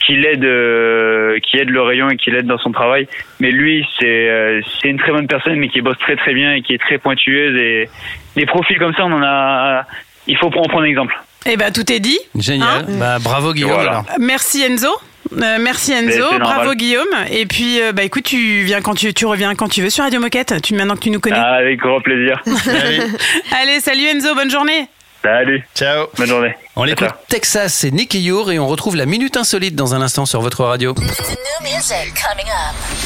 qui 0.06 0.16
l'aide 0.16 0.46
euh, 0.46 1.40
qui 1.40 1.58
aide 1.58 1.70
le 1.70 1.82
rayon 1.82 2.10
et 2.10 2.18
qui 2.18 2.32
l'aide 2.32 2.46
dans 2.46 2.58
son 2.58 2.72
travail. 2.72 3.08
Mais 3.40 3.52
lui, 3.52 3.86
c'est 4.00 4.30
euh, 4.30 4.62
c'est 4.82 4.90
une 4.90 4.98
très 4.98 5.12
bonne 5.12 5.28
personne, 5.28 5.56
mais 5.56 5.68
qui 5.68 5.82
bosse 5.82 5.98
très 6.00 6.16
très 6.16 6.34
bien 6.34 6.54
et 6.54 6.62
qui 6.62 6.74
est 6.74 6.78
très 6.78 6.98
pointueuse 6.98 7.56
et 7.56 7.90
des 8.36 8.46
profils 8.46 8.78
comme 8.78 8.94
ça, 8.94 9.06
on 9.06 9.12
en 9.12 9.24
a. 9.24 9.86
Il 10.28 10.38
faut 10.38 10.48
en 10.48 10.68
prendre 10.68 10.86
exemple. 10.86 11.16
Eh 11.46 11.58
ben, 11.58 11.72
tout 11.72 11.92
est 11.92 12.00
dit. 12.00 12.20
Génial. 12.38 12.86
Bah, 13.00 13.20
bravo 13.20 13.54
Guillaume. 13.54 13.72
Voilà. 13.74 13.92
alors. 13.92 14.06
Merci 14.20 14.64
Enzo. 14.64 14.90
Euh, 15.34 15.58
merci 15.60 15.92
Enzo, 15.92 16.40
bravo 16.40 16.74
Guillaume. 16.74 17.08
Et 17.32 17.46
puis, 17.46 17.82
euh, 17.82 17.92
bah 17.92 18.04
écoute, 18.04 18.24
tu 18.24 18.64
viens 18.64 18.82
quand 18.82 18.94
tu, 18.96 19.14
tu 19.14 19.26
reviens 19.26 19.56
quand 19.56 19.68
tu 19.68 19.82
veux 19.82 19.90
sur 19.90 20.04
Radio 20.04 20.20
Moquette. 20.20 20.62
Tu 20.62 20.74
maintenant 20.76 20.96
que 20.96 21.02
tu 21.02 21.10
nous 21.10 21.20
connais. 21.20 21.38
Ah, 21.38 21.56
avec 21.56 21.80
grand 21.80 22.02
plaisir. 22.02 22.42
Allez, 23.62 23.80
salut 23.80 24.06
Enzo, 24.06 24.34
bonne 24.36 24.52
journée. 24.52 24.88
Salut. 25.22 25.64
Ciao. 25.76 26.06
Bonne 26.18 26.28
journée. 26.28 26.56
On 26.76 26.84
l'écoute 26.84 27.10
Texas, 27.30 27.74
c'est 27.74 27.90
Nicky 27.90 28.22
Your 28.22 28.52
et 28.52 28.60
on 28.60 28.68
retrouve 28.68 28.96
la 28.96 29.08
minute 29.08 29.38
insolite 29.38 29.76
dans 29.76 29.96
un 29.96 30.02
instant 30.02 30.28
sur 30.28 30.42
votre 30.42 30.64
radio. 30.64 30.94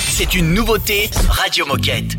C'est 0.09 0.35
une 0.35 0.53
nouveauté 0.53 1.09
Radio 1.29 1.65
Moquette. 1.65 2.17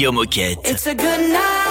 Radio. 0.00 0.62
It's 0.64 0.86
a 0.86 0.94
good 0.94 1.30
night 1.30 1.69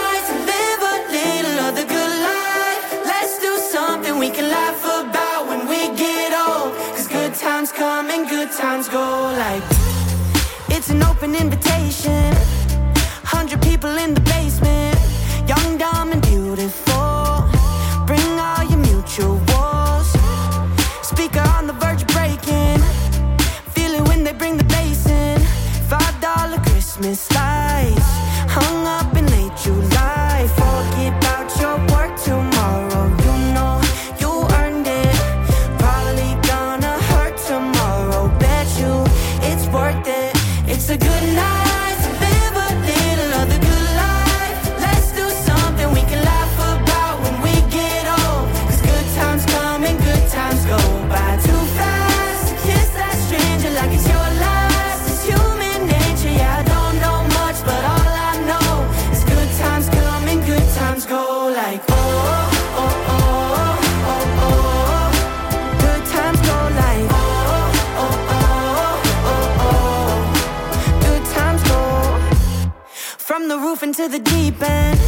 roof 73.69 73.83
into 73.83 74.07
the 74.07 74.17
deep 74.17 74.59
end. 74.63 74.99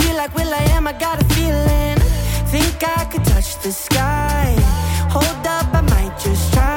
Feel 0.00 0.16
like 0.16 0.34
Will 0.34 0.52
I 0.52 0.62
am, 0.76 0.86
I 0.86 0.92
got 0.92 1.22
a 1.22 1.24
feeling. 1.34 1.96
Think 2.52 2.76
I 2.98 3.04
could 3.06 3.24
touch 3.24 3.58
the 3.62 3.72
sky. 3.72 4.54
Hold 5.08 5.46
up, 5.46 5.74
I 5.74 5.80
might 5.80 6.18
just 6.18 6.52
try. 6.52 6.71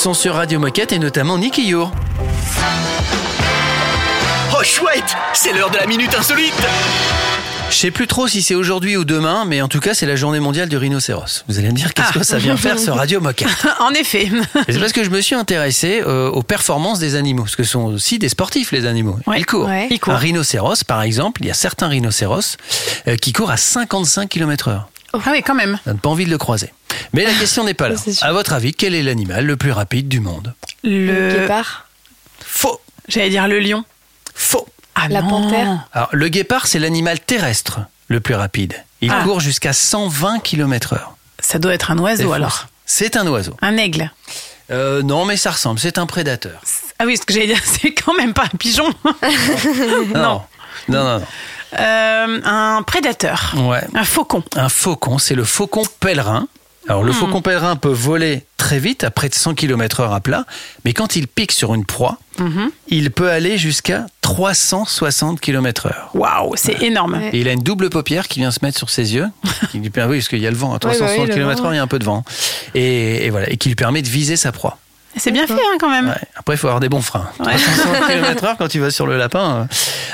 Sont 0.00 0.14
sur 0.14 0.34
Radio 0.36 0.58
Moquette 0.58 0.92
et 0.92 0.98
notamment 0.98 1.36
Nicky 1.36 1.62
Your. 1.66 1.92
Oh 4.58 4.62
chouette, 4.62 5.14
c'est 5.34 5.52
l'heure 5.52 5.70
de 5.70 5.76
la 5.76 5.86
minute 5.86 6.14
insolite. 6.18 6.54
Je 7.70 7.74
sais 7.76 7.90
plus 7.90 8.06
trop 8.06 8.26
si 8.26 8.40
c'est 8.40 8.54
aujourd'hui 8.54 8.96
ou 8.96 9.04
demain, 9.04 9.44
mais 9.44 9.60
en 9.60 9.68
tout 9.68 9.78
cas, 9.78 9.92
c'est 9.92 10.06
la 10.06 10.16
journée 10.16 10.40
mondiale 10.40 10.70
du 10.70 10.76
rhinocéros. 10.78 11.44
Vous 11.48 11.58
allez 11.58 11.68
me 11.68 11.74
dire 11.74 11.92
qu'est-ce 11.92 12.08
Ah. 12.14 12.18
que 12.18 12.24
ça 12.24 12.38
vient 12.38 12.56
faire 12.56 12.78
sur 12.78 12.96
Radio 12.96 13.20
Moquette? 13.20 13.48
En 13.80 13.90
effet. 13.90 14.30
Et 14.68 14.72
C'est 14.72 14.80
parce 14.80 14.92
que 14.92 15.04
je 15.04 15.10
me 15.10 15.20
suis 15.20 15.34
intéressé 15.34 16.02
euh, 16.06 16.30
aux 16.30 16.42
performances 16.42 16.98
des 16.98 17.14
animaux, 17.14 17.42
parce 17.42 17.56
que 17.56 17.62
ce 17.64 17.72
sont 17.72 17.84
aussi 17.84 18.18
des 18.18 18.30
sportifs, 18.30 18.72
les 18.72 18.86
animaux. 18.86 19.18
Ils 19.36 19.44
courent. 19.46 19.66
Ouais. 19.68 19.86
Ils 19.90 20.00
courent. 20.00 20.14
Un 20.14 20.18
rhinocéros, 20.18 20.82
par 20.82 21.02
exemple, 21.02 21.42
il 21.42 21.46
y 21.46 21.50
a 21.50 21.54
certains 21.54 21.88
rhinocéros 21.88 22.56
euh, 23.06 23.16
qui 23.16 23.32
courent 23.34 23.50
à 23.50 23.58
55 23.58 24.28
km/h. 24.30 24.80
Ah 25.12 25.18
oui, 25.32 25.42
quand 25.42 25.54
même. 25.54 25.78
On 25.86 25.92
n'a 25.94 25.98
pas 25.98 26.08
envie 26.08 26.24
de 26.24 26.30
le 26.30 26.38
croiser. 26.38 26.72
Mais 27.12 27.24
la 27.24 27.32
question 27.34 27.64
n'est 27.64 27.74
pas 27.74 27.88
là. 27.88 27.96
À 28.22 28.32
votre 28.32 28.52
avis, 28.52 28.72
quel 28.72 28.94
est 28.94 29.02
l'animal 29.02 29.44
le 29.46 29.56
plus 29.56 29.72
rapide 29.72 30.08
du 30.08 30.20
monde 30.20 30.54
Le. 30.84 31.30
Guépard. 31.40 31.86
Faux. 32.44 32.80
J'allais 33.08 33.30
dire 33.30 33.48
le 33.48 33.58
lion. 33.60 33.84
Faux. 34.34 34.66
Ah 34.94 35.08
La 35.08 35.22
non. 35.22 35.28
panthère. 35.28 35.88
Alors, 35.92 36.08
le 36.12 36.28
guépard, 36.28 36.66
c'est 36.66 36.78
l'animal 36.78 37.20
terrestre 37.20 37.80
le 38.08 38.20
plus 38.20 38.34
rapide. 38.34 38.74
Il 39.00 39.10
Ah. 39.10 39.22
court 39.24 39.40
jusqu'à 39.40 39.72
120 39.72 40.40
km/h. 40.40 40.98
Ça 41.38 41.58
doit 41.58 41.72
être 41.74 41.90
un 41.90 41.98
oiseau 41.98 42.32
alors. 42.32 42.66
C'est 42.86 43.16
un 43.16 43.26
oiseau. 43.26 43.56
Un 43.62 43.76
aigle. 43.76 44.10
Euh, 44.70 45.02
non, 45.02 45.24
mais 45.24 45.36
ça 45.36 45.50
ressemble. 45.52 45.80
C'est 45.80 45.98
un 45.98 46.06
prédateur. 46.06 46.60
Ah 46.98 47.04
oui, 47.06 47.16
ce 47.16 47.22
que 47.24 47.32
j'allais 47.32 47.46
dire, 47.48 47.60
c'est 47.64 47.92
quand 47.94 48.14
même 48.14 48.34
pas 48.34 48.44
un 48.44 48.56
pigeon. 48.58 48.92
Non. 50.14 50.42
Non, 50.88 51.04
non, 51.04 51.18
non. 51.20 51.26
Euh, 51.78 52.40
un 52.44 52.82
prédateur. 52.86 53.54
Ouais. 53.56 53.82
Un 53.94 54.04
faucon. 54.04 54.42
Un 54.56 54.68
faucon, 54.68 55.18
c'est 55.18 55.34
le 55.34 55.44
faucon 55.44 55.82
pèlerin. 56.00 56.46
Alors, 56.88 57.02
le 57.04 57.12
Hmm. 57.12 57.14
faucon 57.14 57.42
pèlerin 57.42 57.76
peut 57.76 57.92
voler 57.92 58.44
très 58.56 58.78
vite, 58.78 59.04
à 59.04 59.10
près 59.10 59.28
de 59.28 59.34
100 59.34 59.54
km/h 59.54 60.12
à 60.12 60.20
plat, 60.20 60.44
mais 60.84 60.92
quand 60.92 61.14
il 61.14 61.28
pique 61.28 61.52
sur 61.52 61.74
une 61.74 61.84
proie, 61.84 62.18
Mhm. 62.38 62.70
il 62.88 63.10
peut 63.10 63.30
aller 63.30 63.58
jusqu'à 63.58 64.06
360 64.22 65.40
km/h. 65.40 65.92
Waouh, 66.14 66.54
c'est 66.56 66.82
énorme. 66.82 67.14
Ouais. 67.14 67.30
Et 67.32 67.40
il 67.40 67.48
a 67.48 67.52
une 67.52 67.62
double 67.62 67.90
paupière 67.90 68.26
qui 68.28 68.40
vient 68.40 68.50
se 68.50 68.60
mettre 68.62 68.78
sur 68.78 68.90
ses 68.90 69.14
yeux. 69.14 69.26
Qui 69.70 69.78
lui 69.78 69.90
permet, 69.90 70.12
oui, 70.12 70.18
parce 70.18 70.28
qu'il 70.28 70.40
y 70.40 70.46
a 70.46 70.50
le 70.50 70.56
vent 70.56 70.74
à 70.74 70.78
bah 70.78 70.88
oui, 70.90 70.96
360 70.96 71.28
le 71.28 71.34
km/h, 71.34 71.68
il 71.72 71.76
y 71.76 71.78
a 71.78 71.82
un 71.82 71.86
peu 71.86 71.98
de 71.98 72.04
vent. 72.04 72.24
Et, 72.74 73.26
et 73.26 73.30
voilà, 73.30 73.50
et 73.50 73.56
qui 73.56 73.68
lui 73.68 73.76
permet 73.76 74.02
de 74.02 74.08
viser 74.08 74.36
sa 74.36 74.50
proie. 74.50 74.78
C'est 75.16 75.32
bien 75.32 75.46
fait 75.46 75.54
hein, 75.54 75.76
quand 75.78 75.90
même. 75.90 76.08
Ouais. 76.08 76.20
Après, 76.36 76.54
il 76.54 76.58
faut 76.58 76.68
avoir 76.68 76.80
des 76.80 76.88
bons 76.88 77.02
freins. 77.02 77.28
360 77.38 78.06
km/h 78.08 78.54
quand 78.58 78.68
tu 78.68 78.78
vas 78.80 78.90
sur 78.90 79.06
le 79.06 79.18
lapin. 79.18 79.66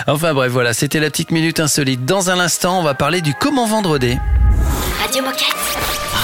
euh. 0.09 0.13
Enfin 0.13 0.33
bref, 0.35 0.51
voilà, 0.51 0.73
c'était 0.75 1.01
la 1.01 1.11
petite 1.11 1.31
minute 1.31 1.61
insolite. 1.61 2.05
Dans 2.05 2.31
un 2.31 2.39
instant, 2.41 2.81
on 2.81 2.83
va 2.83 2.95
parler 2.95 3.21
du 3.21 3.35
comment 3.35 3.67
vendredi. 3.67 4.19
Radio 5.03 5.23
Moquette. 5.23 5.55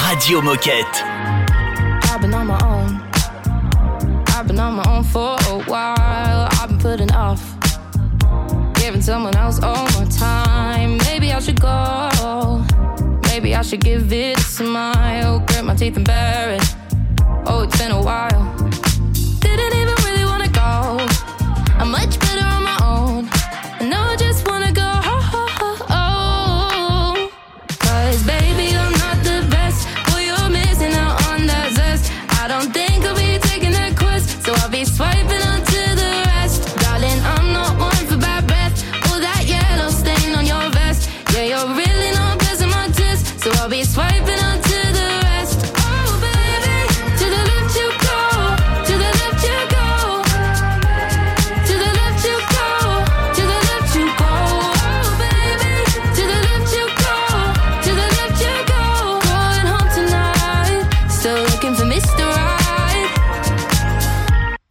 Radio 0.09 0.43
Moquette. 0.43 1.05
I've 2.05 2.21
been 2.21 2.35
on 2.35 2.47
my 2.47 2.59
own. 2.65 3.01
I've 4.29 4.47
been 4.47 4.59
on 4.59 4.73
my 4.77 4.83
own 4.89 5.05
for 5.05 5.37
a 5.51 5.59
while. 5.71 6.49
I've 6.61 6.69
been 6.69 6.79
putting 6.79 7.13
off 7.15 7.41
giving 8.75 9.03
someone 9.03 9.37
else 9.37 9.61
all 9.63 9.85
my 10.01 10.07
time. 10.19 10.97
Maybe 11.11 11.33
I 11.33 11.39
should 11.41 11.61
go. 11.61 12.61
Maybe 13.29 13.55
I 13.55 13.63
should 13.63 13.81
give 13.85 14.13
it 14.13 14.39
a 14.39 14.41
smile. 14.41 15.41
Grit 15.47 15.65
my 15.65 15.75
teeth 15.77 15.97
and 15.97 16.05
bear 16.07 16.55
it. 16.57 16.75
Oh, 17.47 17.63
it's 17.63 17.77
been 17.79 17.93
a 17.93 18.01
while. 18.03 18.53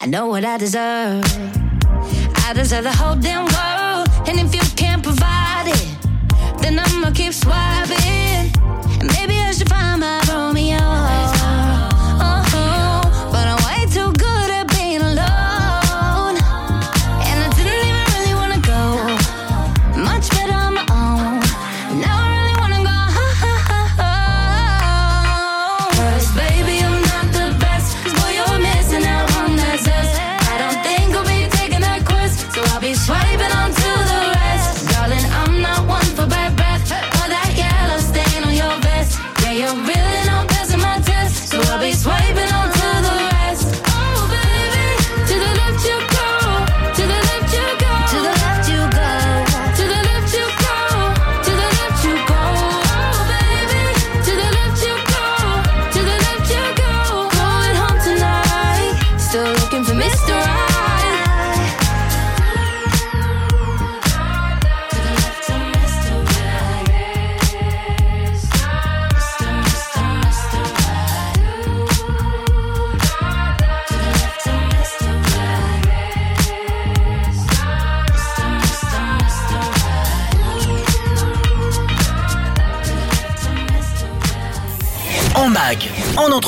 I 0.03 0.07
know 0.07 0.25
what 0.25 0.43
I 0.43 0.57
deserve. 0.57 1.23
I 2.47 2.53
deserve 2.55 2.85
the 2.85 2.91
whole 2.91 3.15
damn 3.15 3.45
world. 3.45 4.09
And 4.27 4.39
if 4.39 4.55
you 4.55 4.61
can't 4.75 5.03
provide 5.03 5.65
it, 5.67 6.59
then 6.59 6.79
I'ma 6.79 7.11
keep 7.11 7.33
swiping. 7.33 8.30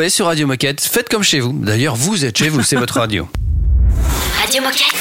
Retrouver 0.00 0.10
sur 0.10 0.26
Radio 0.26 0.46
Moquette. 0.46 0.80
Faites 0.80 1.10
comme 1.10 1.22
chez 1.22 1.40
vous. 1.40 1.52
D'ailleurs, 1.52 1.94
vous 1.94 2.24
êtes 2.24 2.38
chez 2.38 2.48
vous, 2.48 2.62
c'est 2.62 2.76
votre 2.76 2.98
radio. 2.98 3.28
Radio 4.40 4.62
Moquette. 4.62 4.94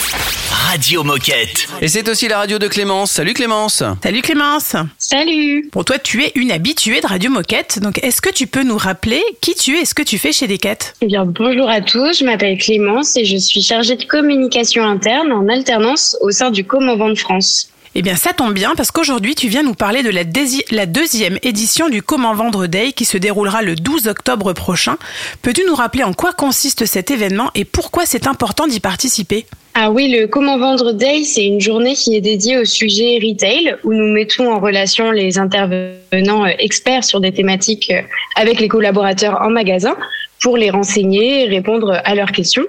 Radio 0.52 1.04
Moquette. 1.04 1.68
Et 1.82 1.88
c'est 1.88 2.10
aussi 2.10 2.28
la 2.28 2.40
radio 2.40 2.60
de 2.60 2.68
Clémence. 2.68 3.12
Salut 3.12 3.34
Clémence. 3.34 3.82
Salut 4.04 4.22
Clémence. 4.22 4.76
Salut. 4.98 5.70
Bon, 5.72 5.84
toi, 5.84 6.00
tu 6.00 6.24
es 6.24 6.34
une 6.36 6.52
habituée 6.52 7.00
de 7.00 7.08
Radio 7.08 7.32
Moquette. 7.32 7.80
Donc, 7.82 8.04
est-ce 8.04 8.22
que 8.22 8.30
tu 8.30 8.46
peux 8.46 8.64
nous 8.64 8.78
rappeler 8.78 9.24
qui 9.40 9.56
tu 9.56 9.78
es 9.78 9.84
et 9.84 9.86
ce 9.86 9.94
que 9.94 10.04
tu 10.04 10.18
fais 10.18 10.34
chez 10.34 10.48
Decat? 10.48 10.94
Eh 11.00 11.06
bien, 11.06 11.26
bonjour 11.26 11.70
à 11.70 11.80
tous, 11.80 12.20
je 12.20 12.26
m'appelle 12.26 12.58
Clémence 12.58 13.16
et 13.16 13.24
je 13.24 13.38
suis 13.38 13.62
chargée 13.62 13.96
de 13.96 14.04
communication 14.04 14.84
interne 14.84 15.32
en 15.32 15.48
alternance 15.48 16.18
au 16.20 16.32
sein 16.32 16.52
du 16.52 16.66
Comment 16.66 16.98
Vendre 16.98 17.18
France. 17.18 17.70
Eh 17.96 18.04
bien, 18.04 18.16
ça 18.16 18.34
tombe 18.34 18.54
bien 18.54 18.76
parce 18.76 18.92
qu'aujourd'hui, 18.92 19.34
tu 19.34 19.48
viens 19.48 19.64
nous 19.64 19.74
parler 19.74 20.04
de 20.04 20.10
la, 20.12 20.86
deuxième 20.86 21.40
édition 21.42 21.90
du 21.90 22.04
Comment 22.04 22.36
Vendre 22.36 22.68
Day 22.68 22.92
qui 22.92 23.04
se 23.04 23.18
déroulera 23.18 23.64
le 23.64 23.76
12 23.76 24.08
octobre 24.08 24.54
prochain. 24.54 24.98
Peux-tu 25.42 25.64
nous 25.66 25.74
rappeler 25.74 26.04
en 26.04 26.14
quoi 26.14 26.34
consiste 26.34 26.86
cet 26.86 27.10
événement 27.10 27.50
et 27.56 27.66
pourquoi 27.66 28.06
c'est 28.06 28.28
important 28.28 28.68
d'y 28.68 28.80
participer? 28.80 29.46
Ah 29.74 29.92
oui, 29.92 30.10
le 30.12 30.28
Comment 30.28 30.60
Vendre 30.60 30.94
Day, 30.94 31.24
c'est 31.24 31.46
une 31.46 31.62
journée 31.62 31.96
qui 31.96 32.16
est 32.16 32.22
dédiée 32.22 32.58
au 32.58 32.66
sujet 32.66 33.18
retail 33.22 33.76
où 33.84 33.94
nous 33.94 34.14
mettons 34.14 34.54
en 34.54 34.60
relation 34.60 35.10
les 35.12 35.40
intervenants 35.40 36.46
euh, 36.46 36.52
experts 36.60 37.04
sur 37.04 37.20
des 37.20 37.32
thématiques 37.32 37.90
euh, 37.92 38.02
avec 38.36 38.60
les 38.60 38.68
collaborateurs 38.68 39.42
en 39.42 39.50
magasin 39.50 39.96
pour 40.42 40.58
les 40.58 40.70
renseigner 40.70 41.46
et 41.46 41.50
répondre 41.50 42.00
à 42.04 42.16
leurs 42.16 42.32
questions. 42.32 42.66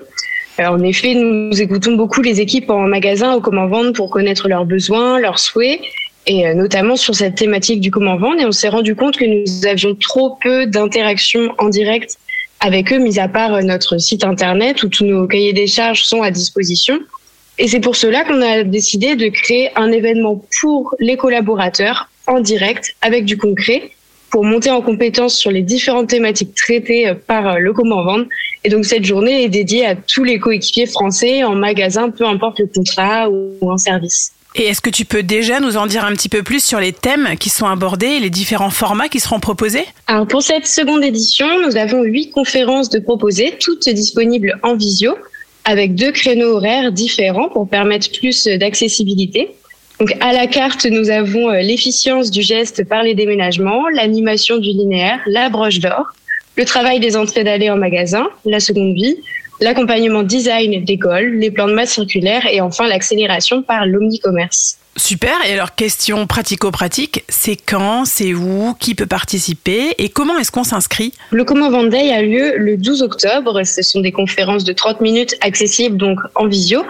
En 0.68 0.82
effet, 0.82 1.14
nous 1.14 1.62
écoutons 1.62 1.92
beaucoup 1.92 2.20
les 2.20 2.40
équipes 2.40 2.70
en 2.70 2.80
magasin 2.80 3.34
au 3.34 3.40
comment 3.40 3.66
vendre 3.66 3.92
pour 3.92 4.10
connaître 4.10 4.46
leurs 4.46 4.66
besoins, 4.66 5.18
leurs 5.18 5.38
souhaits, 5.38 5.80
et 6.26 6.46
euh, 6.46 6.54
notamment 6.54 6.96
sur 6.96 7.14
cette 7.14 7.36
thématique 7.36 7.80
du 7.80 7.90
comment 7.90 8.16
vendre. 8.18 8.40
Et 8.40 8.44
on 8.44 8.52
s'est 8.52 8.68
rendu 8.68 8.94
compte 8.94 9.16
que 9.16 9.24
nous 9.24 9.66
avions 9.66 9.94
trop 9.94 10.36
peu 10.42 10.66
d'interactions 10.66 11.54
en 11.58 11.70
direct 11.70 12.18
avec 12.60 12.92
eux, 12.92 12.98
mis 12.98 13.18
à 13.18 13.26
part 13.26 13.54
euh, 13.54 13.62
notre 13.62 13.96
site 13.96 14.22
internet 14.22 14.82
où 14.82 14.88
tous 14.88 15.06
nos 15.06 15.26
cahiers 15.26 15.54
des 15.54 15.66
charges 15.66 16.02
sont 16.02 16.22
à 16.22 16.30
disposition. 16.30 16.98
Et 17.58 17.66
c'est 17.66 17.80
pour 17.80 17.96
cela 17.96 18.24
qu'on 18.24 18.42
a 18.42 18.62
décidé 18.62 19.16
de 19.16 19.28
créer 19.28 19.70
un 19.76 19.90
événement 19.92 20.42
pour 20.60 20.94
les 20.98 21.16
collaborateurs 21.16 22.08
en 22.26 22.40
direct 22.40 22.94
avec 23.00 23.24
du 23.24 23.38
concret 23.38 23.90
pour 24.30 24.44
monter 24.44 24.70
en 24.70 24.80
compétence 24.80 25.36
sur 25.36 25.50
les 25.50 25.62
différentes 25.62 26.08
thématiques 26.08 26.54
traitées 26.54 27.08
euh, 27.08 27.14
par 27.14 27.46
euh, 27.46 27.58
le 27.58 27.72
comment 27.72 28.04
vendre. 28.04 28.26
Et 28.64 28.68
donc 28.68 28.84
cette 28.84 29.04
journée 29.04 29.44
est 29.44 29.48
dédiée 29.48 29.86
à 29.86 29.94
tous 29.94 30.24
les 30.24 30.38
coéquipiers 30.38 30.86
français 30.86 31.44
en 31.44 31.54
magasin, 31.54 32.10
peu 32.10 32.24
importe 32.24 32.60
le 32.60 32.66
contrat 32.66 33.28
ou 33.28 33.70
en 33.70 33.78
service. 33.78 34.32
Et 34.56 34.64
est-ce 34.64 34.80
que 34.80 34.90
tu 34.90 35.04
peux 35.04 35.22
déjà 35.22 35.60
nous 35.60 35.76
en 35.76 35.86
dire 35.86 36.04
un 36.04 36.12
petit 36.12 36.28
peu 36.28 36.42
plus 36.42 36.62
sur 36.62 36.80
les 36.80 36.92
thèmes 36.92 37.36
qui 37.38 37.50
sont 37.50 37.66
abordés 37.66 38.06
et 38.06 38.20
les 38.20 38.30
différents 38.30 38.70
formats 38.70 39.08
qui 39.08 39.20
seront 39.20 39.38
proposés? 39.38 39.84
Alors 40.08 40.26
pour 40.26 40.42
cette 40.42 40.66
seconde 40.66 41.04
édition, 41.04 41.46
nous 41.64 41.76
avons 41.76 42.02
huit 42.02 42.30
conférences 42.32 42.90
de 42.90 42.98
proposées, 42.98 43.54
toutes 43.60 43.88
disponibles 43.88 44.58
en 44.64 44.74
visio, 44.74 45.14
avec 45.64 45.94
deux 45.94 46.10
créneaux 46.10 46.56
horaires 46.56 46.90
différents 46.90 47.48
pour 47.48 47.68
permettre 47.68 48.10
plus 48.10 48.46
d'accessibilité. 48.46 49.50
Donc 50.00 50.16
à 50.20 50.32
la 50.32 50.46
carte, 50.46 50.86
nous 50.86 51.10
avons 51.10 51.50
euh, 51.50 51.60
l'efficience 51.60 52.30
du 52.30 52.40
geste 52.40 52.88
par 52.88 53.02
les 53.02 53.14
déménagements, 53.14 53.86
l'animation 53.90 54.56
du 54.56 54.70
linéaire, 54.70 55.20
la 55.26 55.50
broche 55.50 55.78
d'or, 55.78 56.06
le 56.56 56.64
travail 56.64 57.00
des 57.00 57.18
entrées 57.18 57.44
d'allées 57.44 57.68
en 57.68 57.76
magasin, 57.76 58.26
la 58.46 58.60
seconde 58.60 58.94
vie, 58.94 59.18
l'accompagnement 59.60 60.22
design 60.22 60.82
d'école, 60.84 61.34
les 61.34 61.50
plans 61.50 61.68
de 61.68 61.74
masse 61.74 61.90
circulaire 61.90 62.46
et 62.50 62.62
enfin 62.62 62.88
l'accélération 62.88 63.62
par 63.62 63.84
l'omnicommerce. 63.84 64.78
Super. 64.96 65.34
Et 65.46 65.52
alors, 65.52 65.74
question 65.74 66.26
pratico-pratique, 66.26 67.24
c'est 67.28 67.56
quand, 67.56 68.06
c'est 68.06 68.32
où, 68.32 68.74
qui 68.80 68.94
peut 68.94 69.06
participer 69.06 69.94
et 69.98 70.08
comment 70.08 70.38
est-ce 70.38 70.50
qu'on 70.50 70.64
s'inscrit? 70.64 71.12
Le 71.30 71.44
Comment 71.44 71.70
Vendre 71.70 71.90
Day 71.90 72.10
a 72.10 72.22
lieu 72.22 72.56
le 72.56 72.78
12 72.78 73.02
octobre. 73.02 73.62
Ce 73.64 73.82
sont 73.82 74.00
des 74.00 74.12
conférences 74.12 74.64
de 74.64 74.72
30 74.72 75.02
minutes 75.02 75.36
accessibles 75.42 75.98
donc 75.98 76.18
en 76.34 76.46
visio 76.46 76.82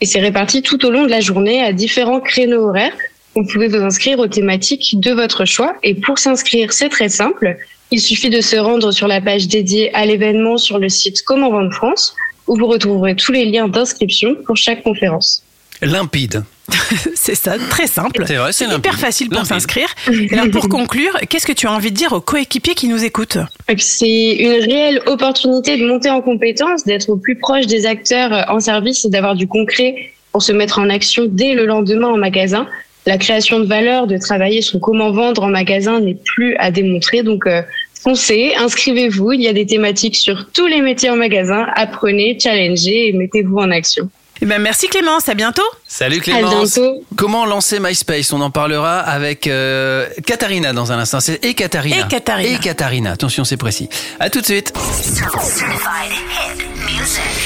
et 0.00 0.06
c'est 0.06 0.20
réparti 0.20 0.62
tout 0.62 0.84
au 0.86 0.90
long 0.90 1.04
de 1.04 1.10
la 1.10 1.20
journée 1.20 1.62
à 1.62 1.72
différents 1.72 2.20
créneaux 2.20 2.68
horaires. 2.68 2.96
Vous 3.34 3.44
pouvez 3.44 3.68
vous 3.68 3.76
inscrire 3.76 4.18
aux 4.18 4.26
thématiques 4.26 4.98
de 4.98 5.12
votre 5.12 5.44
choix 5.44 5.76
et 5.82 5.94
pour 5.94 6.18
s'inscrire, 6.18 6.72
c'est 6.72 6.88
très 6.88 7.08
simple. 7.08 7.56
Il 7.90 8.00
suffit 8.00 8.30
de 8.30 8.40
se 8.40 8.56
rendre 8.56 8.92
sur 8.92 9.08
la 9.08 9.20
page 9.20 9.48
dédiée 9.48 9.94
à 9.94 10.06
l'événement 10.06 10.58
sur 10.58 10.78
le 10.78 10.88
site 10.88 11.22
Comment 11.22 11.50
Vendre 11.50 11.72
France 11.72 12.14
où 12.46 12.56
vous 12.56 12.66
retrouverez 12.66 13.14
tous 13.14 13.32
les 13.32 13.44
liens 13.44 13.68
d'inscription 13.68 14.34
pour 14.46 14.56
chaque 14.56 14.82
conférence. 14.82 15.42
Limpide. 15.82 16.42
c'est 17.14 17.34
ça, 17.34 17.56
très 17.70 17.86
simple. 17.86 18.24
C'est 18.26 18.36
vrai, 18.36 18.52
c'est 18.52 18.64
limpide. 18.64 18.78
hyper 18.78 18.98
facile 18.98 19.28
pour 19.30 19.46
s'inscrire. 19.46 19.88
Et 20.10 20.32
alors, 20.32 20.50
pour 20.50 20.68
conclure, 20.68 21.18
qu'est-ce 21.28 21.46
que 21.46 21.52
tu 21.52 21.66
as 21.66 21.72
envie 21.72 21.90
de 21.90 21.96
dire 21.96 22.12
aux 22.12 22.20
coéquipiers 22.20 22.74
qui 22.74 22.88
nous 22.88 23.04
écoutent? 23.04 23.38
C'est 23.76 24.34
une 24.36 24.62
réelle 24.62 25.00
opportunité 25.06 25.76
de 25.76 25.86
monter 25.86 26.10
en 26.10 26.20
compétence, 26.20 26.84
d'être 26.84 27.08
au 27.08 27.16
plus 27.16 27.36
proche 27.36 27.66
des 27.66 27.86
acteurs 27.86 28.32
euh, 28.32 28.42
en 28.48 28.60
service 28.60 29.04
et 29.04 29.10
d'avoir 29.10 29.34
du 29.34 29.46
concret 29.46 30.12
pour 30.32 30.42
se 30.42 30.52
mettre 30.52 30.78
en 30.78 30.90
action 30.90 31.24
dès 31.26 31.54
le 31.54 31.66
lendemain 31.66 32.08
en 32.08 32.18
magasin. 32.18 32.66
La 33.06 33.16
création 33.16 33.60
de 33.60 33.66
valeur, 33.66 34.06
de 34.06 34.18
travailler 34.18 34.60
sur 34.60 34.80
comment 34.80 35.10
vendre 35.10 35.44
en 35.44 35.48
magasin 35.48 36.00
n'est 36.00 36.18
plus 36.22 36.54
à 36.56 36.70
démontrer. 36.70 37.22
Donc, 37.22 37.46
euh, 37.46 37.62
foncez, 37.94 38.52
inscrivez-vous. 38.58 39.32
Il 39.32 39.42
y 39.42 39.48
a 39.48 39.54
des 39.54 39.64
thématiques 39.64 40.16
sur 40.16 40.50
tous 40.52 40.66
les 40.66 40.82
métiers 40.82 41.08
en 41.08 41.16
magasin. 41.16 41.66
Apprenez, 41.74 42.38
challengez 42.38 43.08
et 43.08 43.12
mettez-vous 43.14 43.56
en 43.56 43.70
action. 43.70 44.10
Eh 44.40 44.46
ben, 44.46 44.60
merci 44.60 44.88
Clémence, 44.88 45.28
à 45.28 45.34
bientôt. 45.34 45.62
Salut 45.86 46.20
Clémence. 46.20 46.74
bientôt. 46.74 47.04
Comment 47.16 47.44
lancer 47.44 47.80
MySpace? 47.80 48.32
On 48.32 48.40
en 48.40 48.50
parlera 48.50 49.00
avec 49.00 49.46
euh, 49.46 50.06
Katharina 50.26 50.72
dans 50.72 50.92
un 50.92 50.98
instant. 50.98 51.20
C'est 51.20 51.44
et 51.44 51.54
Katharina. 51.54 52.04
Et 52.04 52.08
Katharina. 52.08 52.48
Et 52.56 52.58
Katharina. 52.58 53.10
Attention, 53.12 53.44
c'est 53.44 53.56
précis. 53.56 53.88
À 54.20 54.30
tout 54.30 54.40
de 54.40 54.46
suite. 54.46 54.72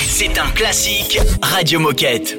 C'est 0.08 0.38
un 0.38 0.50
classique 0.50 1.18
Radio 1.42 1.80
Moquette. 1.80 2.36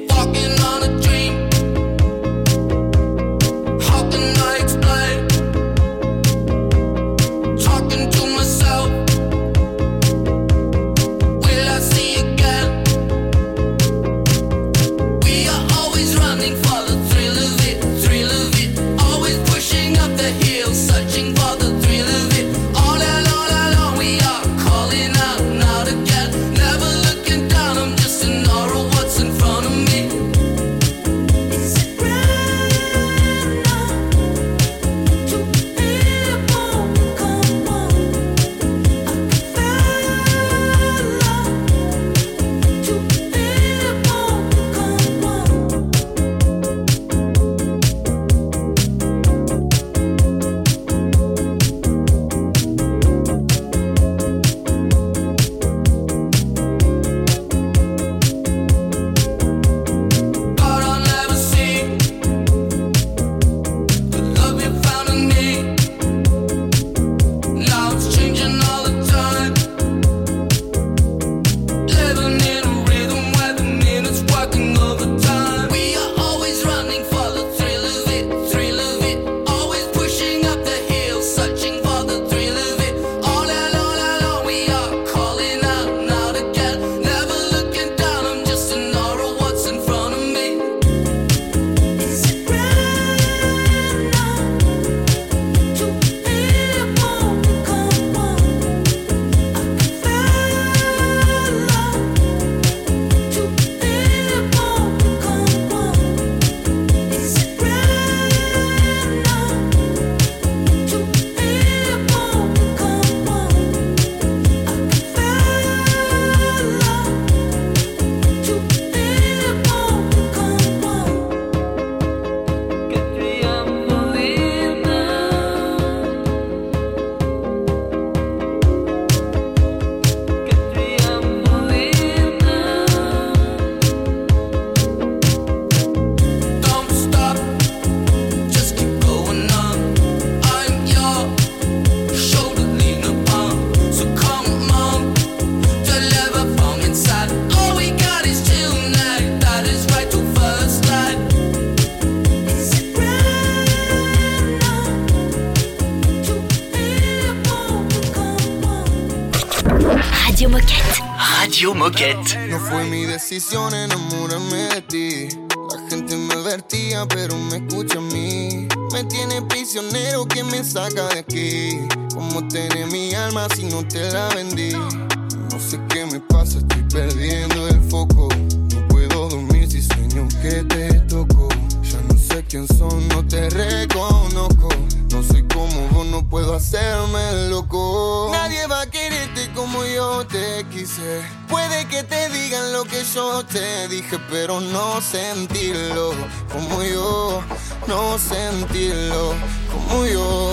Te 194.14 194.20
dije, 194.20 194.24
pero 194.30 194.60
no 194.60 195.00
sentirlo 195.00 196.12
como 196.52 196.82
yo. 196.82 197.42
No 197.86 198.18
sentirlo 198.18 199.34
como 199.72 200.06
yo. 200.06 200.43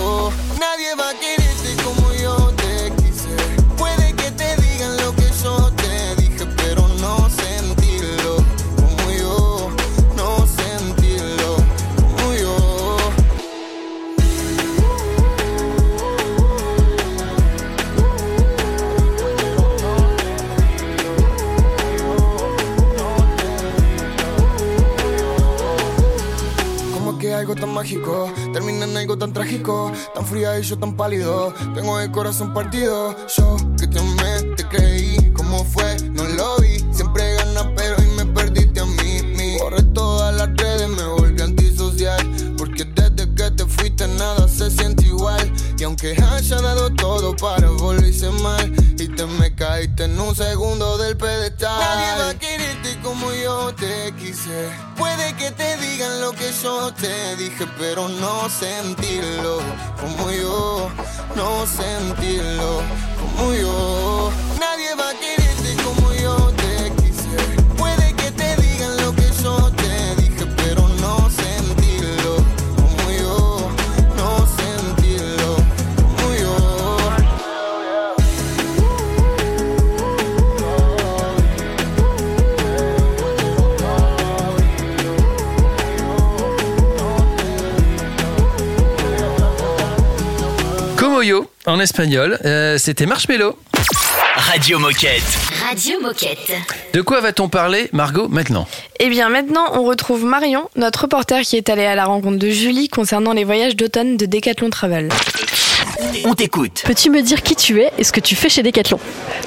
Fría 30.32 30.58
y 30.58 30.62
yo 30.62 30.78
tan 30.78 30.96
pálido. 30.96 31.52
Tengo 31.74 32.00
el 32.00 32.10
corazón 32.10 32.54
partido. 32.54 33.14
Yo 33.36 33.56
que 33.78 33.86
te 33.86 33.98
amé, 33.98 34.54
te 34.56 34.66
creí, 34.66 35.30
¿cómo 35.34 35.62
fue? 35.62 35.96
No 36.10 36.24
lo 36.24 36.56
vi. 36.56 36.78
Siempre 36.90 37.34
ganas, 37.34 37.68
pero 37.76 37.96
hoy 37.98 38.06
me 38.16 38.24
perdiste 38.32 38.80
a 38.80 38.86
mí. 38.86 39.22
Mi. 39.36 39.58
Borré 39.58 39.82
todas 39.94 40.34
las 40.34 40.48
redes, 40.56 40.88
me 40.88 41.04
volví 41.04 41.40
antisocial. 41.42 42.54
Porque 42.56 42.84
desde 42.84 43.34
que 43.34 43.50
te 43.50 43.66
fuiste 43.66 44.08
nada 44.08 44.48
se 44.48 44.70
siente 44.70 45.04
igual. 45.04 45.52
Y 45.78 45.84
aunque 45.84 46.12
haya 46.12 46.60
dado 46.62 46.91
en 49.82 50.20
un 50.20 50.34
segundo 50.36 50.96
del 50.96 51.16
pedestal. 51.16 51.76
Nadie 51.80 52.22
va 52.22 52.28
a 52.30 52.38
quererte 52.38 53.00
como 53.02 53.32
yo 53.32 53.74
te 53.74 54.12
quise. 54.16 54.70
Puede 54.96 55.34
que 55.34 55.50
te 55.50 55.76
digan 55.78 56.20
lo 56.20 56.32
que 56.32 56.52
yo 56.62 56.92
te 56.94 57.36
dije, 57.36 57.66
pero 57.78 58.08
no 58.08 58.48
sentirlo 58.48 59.58
como 60.00 60.30
yo. 60.30 60.88
No 61.34 61.66
sentirlo 61.66 62.80
como 63.20 63.54
yo. 63.54 64.30
Nadie 64.60 64.94
va 64.94 65.10
a 65.10 65.14
quererte 65.14 65.31
en 91.66 91.78
espagnol, 91.80 92.38
euh, 92.44 92.76
c'était 92.78 93.06
Marshmello. 93.06 93.56
Radio 94.34 94.78
Moquette. 94.78 95.22
Radio 95.68 96.00
Moquette. 96.00 96.52
De 96.92 97.00
quoi 97.02 97.20
va-t-on 97.20 97.48
parler, 97.48 97.88
Margot, 97.92 98.28
maintenant? 98.28 98.66
Eh 98.98 99.08
bien 99.08 99.28
maintenant, 99.28 99.66
on 99.74 99.84
retrouve 99.84 100.24
Marion, 100.24 100.68
notre 100.76 101.02
reporter 101.02 101.42
qui 101.42 101.56
est 101.56 101.68
allé 101.68 101.84
à 101.84 101.94
la 101.94 102.06
rencontre 102.06 102.38
de 102.38 102.48
Julie 102.48 102.88
concernant 102.88 103.32
les 103.32 103.44
voyages 103.44 103.76
d'automne 103.76 104.16
de 104.16 104.26
Decathlon 104.26 104.70
Travel. 104.70 105.10
On 106.24 106.34
t'écoute. 106.34 106.82
Peux-tu 106.84 107.10
me 107.10 107.22
dire 107.22 107.42
qui 107.42 107.56
tu 107.56 107.80
es 107.80 107.92
et 107.98 108.04
ce 108.04 108.12
que 108.12 108.20
tu 108.20 108.36
fais 108.36 108.48
chez 108.48 108.62
Decathlon 108.62 108.98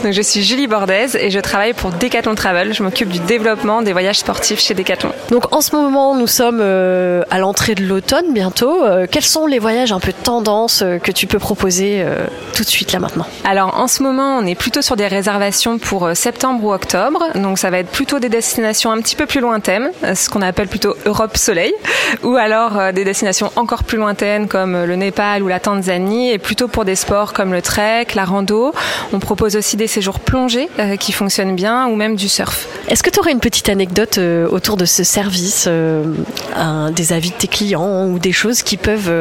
Donc, 0.03 0.13
je 0.13 0.21
suis 0.21 0.43
Julie 0.43 0.67
Bordez 0.67 1.15
et 1.17 1.29
je 1.29 1.39
travaille 1.39 1.73
pour 1.73 1.91
Decathlon 1.91 2.35
Travel. 2.35 2.73
Je 2.73 2.83
m'occupe 2.83 3.09
du 3.09 3.19
développement 3.19 3.81
des 3.81 3.93
voyages 3.93 4.19
sportifs 4.19 4.59
chez 4.59 4.73
Decathlon. 4.73 5.11
Donc 5.29 5.53
en 5.53 5.61
ce 5.61 5.75
moment, 5.75 6.15
nous 6.15 6.27
sommes 6.27 6.59
euh, 6.61 7.23
à 7.29 7.39
l'entrée 7.39 7.75
de 7.75 7.83
l'automne 7.83 8.31
bientôt. 8.31 8.83
Euh, 8.83 9.07
quels 9.09 9.23
sont 9.23 9.47
les 9.47 9.59
voyages 9.59 9.91
un 9.91 9.99
peu 9.99 10.13
tendance 10.13 10.81
euh, 10.81 10.97
que 10.97 11.11
tu 11.11 11.27
peux 11.27 11.39
proposer 11.39 12.05
tout 12.53 12.63
de 12.63 12.67
suite 12.67 12.91
là 12.91 12.99
maintenant? 12.99 13.25
Alors 13.43 13.79
en 13.79 13.87
ce 13.87 14.03
moment, 14.03 14.37
on 14.37 14.45
est 14.45 14.55
plutôt 14.55 14.81
sur 14.81 14.95
des 14.95 15.07
réservations 15.07 15.77
pour 15.77 16.09
septembre 16.13 16.63
ou 16.63 16.73
octobre. 16.73 17.23
Donc 17.35 17.59
ça 17.59 17.69
va 17.69 17.79
être 17.79 17.89
plutôt 17.89 18.19
des 18.19 18.29
destinations 18.29 18.91
un 18.91 19.01
petit 19.01 19.15
peu 19.15 19.25
plus 19.25 19.39
lointaines, 19.39 19.91
ce 20.13 20.29
qu'on 20.29 20.41
appelle 20.41 20.67
plutôt 20.67 20.95
Europe 21.05 21.37
Soleil, 21.37 21.73
ou 22.23 22.35
alors 22.35 22.93
des 22.93 23.03
destinations 23.03 23.51
encore 23.55 23.83
plus 23.83 23.97
lointaines 23.97 24.47
comme 24.47 24.85
le 24.85 24.95
Népal 24.95 25.43
ou 25.43 25.47
la 25.47 25.59
Tanzanie, 25.59 26.31
et 26.31 26.39
plutôt 26.45 26.67
pour 26.67 26.85
des 26.85 26.95
sports 26.95 27.33
comme 27.33 27.51
le 27.51 27.61
trek, 27.61 28.07
la 28.13 28.23
rando. 28.23 28.71
On 29.13 29.19
propose 29.19 29.55
aussi 29.55 29.75
des 29.77 29.87
séjours 29.87 30.19
plongés 30.19 30.69
euh, 30.79 30.95
qui 30.95 31.11
fonctionnent 31.11 31.55
bien, 31.55 31.87
ou 31.87 31.95
même 31.95 32.15
du 32.15 32.29
surf. 32.29 32.67
Est-ce 32.87 33.01
que 33.01 33.09
tu 33.09 33.19
aurais 33.19 33.31
une 33.31 33.39
petite 33.39 33.67
anecdote 33.67 34.19
euh, 34.19 34.47
autour 34.49 34.77
de 34.77 34.85
ce 34.85 35.03
service, 35.03 35.65
euh, 35.67 36.03
un- 36.55 36.91
des 36.91 37.13
avis 37.13 37.31
de 37.31 37.35
tes 37.35 37.47
clients 37.47 38.05
ou 38.05 38.19
des 38.19 38.31
choses 38.31 38.61
qui 38.61 38.77
peuvent, 38.77 39.11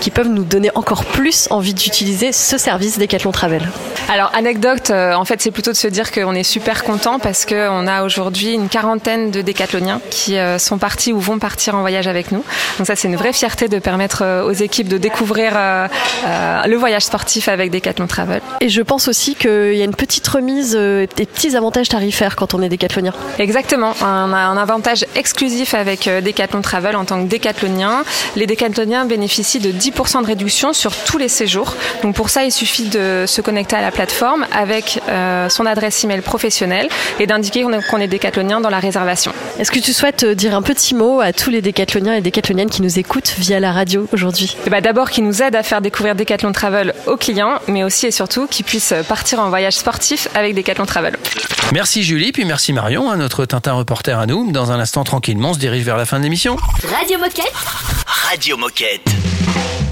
qui 0.00 0.10
peuvent 0.10 0.28
nous 0.28 0.44
donner 0.44 0.70
encore 0.76 1.04
plus 1.04 1.48
envie 1.50 1.74
d'utiliser 1.74 2.30
ce 2.32 2.56
service 2.58 2.98
Decathlon 2.98 3.32
Travel? 3.32 3.62
Alors 4.08 4.30
anecdote, 4.34 4.90
en 4.90 5.24
fait 5.24 5.40
c'est 5.42 5.50
plutôt 5.50 5.72
de 5.72 5.76
se 5.76 5.88
dire 5.88 6.12
qu'on 6.12 6.34
est 6.34 6.42
super 6.44 6.84
content 6.84 7.18
parce 7.18 7.44
qu'on 7.44 7.86
a 7.88 8.04
aujourd'hui 8.04 8.52
une 8.54 8.68
quarantaine 8.68 9.30
de 9.30 9.40
décathloniens 9.42 10.00
qui 10.10 10.36
sont 10.58 10.78
partis 10.78 11.12
ou 11.12 11.18
vont 11.18 11.38
partir 11.38 11.74
en 11.74 11.80
voyage 11.80 12.06
avec 12.06 12.30
nous. 12.30 12.44
Donc 12.78 12.86
ça 12.86 12.94
c'est 12.96 13.08
une 13.08 13.16
vraie 13.16 13.32
fierté 13.32 13.68
de 13.68 13.78
permettre 13.78 14.44
aux 14.46 14.52
équipes 14.52 14.88
de 14.88 14.98
découvrir 14.98 15.52
euh, 15.56 15.88
euh, 16.26 16.51
le 16.66 16.76
voyage 16.76 17.02
sportif 17.02 17.48
avec 17.48 17.70
Decathlon 17.70 18.06
Travel. 18.06 18.40
Et 18.60 18.68
je 18.68 18.82
pense 18.82 19.08
aussi 19.08 19.34
qu'il 19.34 19.74
y 19.74 19.80
a 19.82 19.84
une 19.84 19.94
petite 19.94 20.26
remise, 20.28 20.74
euh, 20.78 21.06
des 21.16 21.26
petits 21.26 21.56
avantages 21.56 21.88
tarifaires 21.88 22.36
quand 22.36 22.54
on 22.54 22.62
est 22.62 22.68
décathlonien. 22.68 23.12
Exactement, 23.38 23.94
on 24.00 24.04
a 24.32 24.38
un 24.38 24.56
avantage 24.56 25.04
exclusif 25.16 25.74
avec 25.74 26.06
euh, 26.08 26.20
Decathlon 26.20 26.62
Travel 26.62 26.96
en 26.96 27.04
tant 27.04 27.22
que 27.22 27.28
décathlonien. 27.28 28.04
Les 28.36 28.46
décathloniens 28.46 29.04
bénéficient 29.04 29.60
de 29.60 29.70
10% 29.72 30.22
de 30.22 30.26
réduction 30.26 30.72
sur 30.72 30.92
tous 30.94 31.18
les 31.18 31.28
séjours. 31.28 31.74
Donc 32.02 32.14
pour 32.14 32.30
ça, 32.30 32.44
il 32.44 32.52
suffit 32.52 32.88
de 32.88 33.24
se 33.26 33.40
connecter 33.40 33.76
à 33.76 33.80
la 33.80 33.90
plateforme 33.90 34.46
avec 34.52 35.00
euh, 35.08 35.48
son 35.48 35.66
adresse 35.66 36.02
email 36.04 36.20
professionnelle 36.20 36.88
et 37.20 37.26
d'indiquer 37.26 37.62
qu'on 37.62 37.98
est- 38.00 38.06
décathlonien 38.12 38.60
dans 38.60 38.68
la 38.68 38.78
réservation. 38.80 39.32
Est-ce 39.58 39.70
que 39.70 39.78
tu 39.78 39.92
souhaites 39.92 40.24
euh, 40.24 40.34
dire 40.34 40.54
un 40.54 40.62
petit 40.62 40.94
mot 40.94 41.20
à 41.20 41.32
tous 41.32 41.50
les 41.50 41.62
décathloniens 41.62 42.14
et 42.14 42.20
décathloniennes 42.20 42.68
qui 42.68 42.82
nous 42.82 42.98
écoutent 42.98 43.34
via 43.38 43.58
la 43.60 43.72
radio 43.72 44.06
aujourd'hui? 44.12 44.56
Bah 44.70 44.80
D'abord, 44.80 45.10
qui 45.10 45.22
nous 45.22 45.42
aide 45.42 45.54
à 45.56 45.62
faire 45.62 45.80
découvrir 45.80 46.14
Decathlon 46.14 46.41
Travel 46.50 46.94
aux 47.06 47.16
clients, 47.16 47.60
mais 47.68 47.84
aussi 47.84 48.06
et 48.06 48.10
surtout 48.10 48.48
qui 48.48 48.64
puissent 48.64 48.94
partir 49.08 49.38
en 49.38 49.48
voyage 49.50 49.74
sportif 49.74 50.26
avec 50.34 50.56
Decathlon 50.56 50.86
Travel. 50.86 51.16
Merci 51.72 52.02
Julie, 52.02 52.32
puis 52.32 52.44
merci 52.44 52.72
Marion, 52.72 53.10
hein, 53.10 53.16
notre 53.16 53.44
Tintin 53.44 53.74
reporter 53.74 54.18
à 54.18 54.26
nous. 54.26 54.50
Dans 54.50 54.72
un 54.72 54.80
instant, 54.80 55.04
tranquillement, 55.04 55.50
on 55.50 55.54
se 55.54 55.58
dirige 55.58 55.84
vers 55.84 55.96
la 55.96 56.06
fin 56.06 56.18
de 56.18 56.24
l'émission. 56.24 56.56
Radio 56.82 57.18
Moquette. 57.18 57.52
Radio 58.06 58.56
Moquette. 58.56 59.91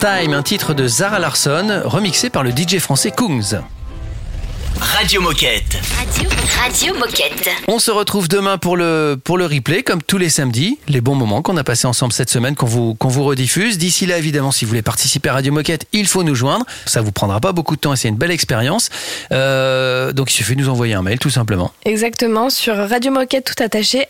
Time, 0.00 0.32
un 0.32 0.44
titre 0.44 0.74
de 0.74 0.86
Zara 0.86 1.18
Larsson, 1.18 1.82
remixé 1.84 2.30
par 2.30 2.44
le 2.44 2.50
DJ 2.50 2.78
français 2.78 3.10
Kungs. 3.10 3.60
Radio 4.98 5.20
Moquette. 5.20 5.78
Radio, 5.96 6.28
Radio 6.60 6.94
Moquette. 6.94 7.48
On 7.68 7.78
se 7.78 7.92
retrouve 7.92 8.26
demain 8.26 8.58
pour 8.58 8.76
le, 8.76 9.16
pour 9.22 9.38
le 9.38 9.46
replay, 9.46 9.84
comme 9.84 10.02
tous 10.02 10.18
les 10.18 10.28
samedis, 10.28 10.80
les 10.88 11.00
bons 11.00 11.14
moments 11.14 11.40
qu'on 11.40 11.56
a 11.56 11.62
passés 11.62 11.86
ensemble 11.86 12.12
cette 12.12 12.30
semaine, 12.30 12.56
qu'on 12.56 12.66
vous, 12.66 12.96
qu'on 12.96 13.06
vous 13.06 13.22
rediffuse. 13.22 13.78
D'ici 13.78 14.06
là, 14.06 14.18
évidemment, 14.18 14.50
si 14.50 14.64
vous 14.64 14.70
voulez 14.70 14.82
participer 14.82 15.28
à 15.28 15.34
Radio 15.34 15.52
Moquette, 15.52 15.86
il 15.92 16.08
faut 16.08 16.24
nous 16.24 16.34
joindre. 16.34 16.66
Ça 16.84 17.00
vous 17.00 17.12
prendra 17.12 17.38
pas 17.38 17.52
beaucoup 17.52 17.76
de 17.76 17.80
temps 17.80 17.92
et 17.92 17.96
c'est 17.96 18.08
une 18.08 18.16
belle 18.16 18.32
expérience. 18.32 18.90
Euh, 19.30 20.12
donc 20.12 20.32
il 20.32 20.34
suffit 20.34 20.56
de 20.56 20.62
nous 20.62 20.68
envoyer 20.68 20.94
un 20.94 21.02
mail, 21.02 21.20
tout 21.20 21.30
simplement. 21.30 21.70
Exactement, 21.84 22.50
sur 22.50 22.74
Radio 22.76 23.12
Moquette 23.12 23.54
tout 23.54 23.62
attaché. 23.62 24.04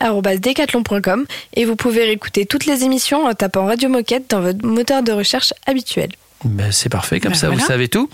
Et 1.53 1.65
vous 1.67 1.77
pouvez 1.77 2.05
réécouter 2.05 2.47
toutes 2.47 2.65
les 2.65 2.85
émissions 2.85 3.27
en 3.27 3.35
tapant 3.35 3.67
Radio 3.67 3.91
Moquette 3.91 4.31
dans 4.31 4.41
votre 4.41 4.65
moteur 4.65 5.03
de 5.03 5.13
recherche 5.13 5.53
habituel. 5.67 6.09
Ben, 6.45 6.71
c'est 6.71 6.89
parfait, 6.89 7.19
comme 7.21 7.33
Ben 7.33 7.39
ça 7.39 7.49
voilà. 7.49 7.61
vous 7.63 7.67
savez 7.67 7.89
tout. 7.89 8.09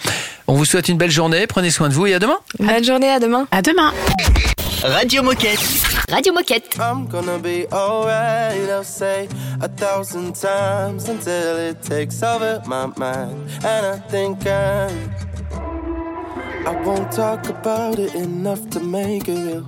On 0.47 0.55
vous 0.55 0.64
souhaite 0.64 0.89
une 0.89 0.97
belle 0.97 1.11
journée, 1.11 1.47
prenez 1.47 1.70
soin 1.70 1.89
de 1.89 1.95
vous 1.95 2.07
et 2.07 2.14
à 2.14 2.18
demain. 2.18 2.39
Bonne 2.59 2.85
journée, 2.85 3.11
à 3.11 3.18
demain. 3.20 3.47
À 3.51 3.61
demain. 3.62 3.93
Radio 4.83 5.22
Moquette. 5.22 5.59
Radio 6.11 6.33
Moquette. 6.33 6.77
I'm 6.79 7.07
gonna 7.09 7.39
be 7.39 7.66
alright, 7.72 8.68
I'll 8.70 8.85
say 8.85 9.29
a 9.61 9.68
thousand 9.68 10.35
times 10.35 11.09
until 11.09 11.57
it 11.59 11.81
takes 11.83 12.22
over 12.22 12.61
my 12.66 12.87
mind. 12.99 13.49
And 13.64 13.87
I 13.87 13.99
think 14.11 14.47
I, 14.47 14.89
I 16.66 16.77
won't 16.85 17.11
talk 17.12 17.49
about 17.49 17.99
it 17.99 18.14
enough 18.14 18.68
to 18.70 18.81
make 18.81 19.29
it 19.29 19.39
real. 19.39 19.66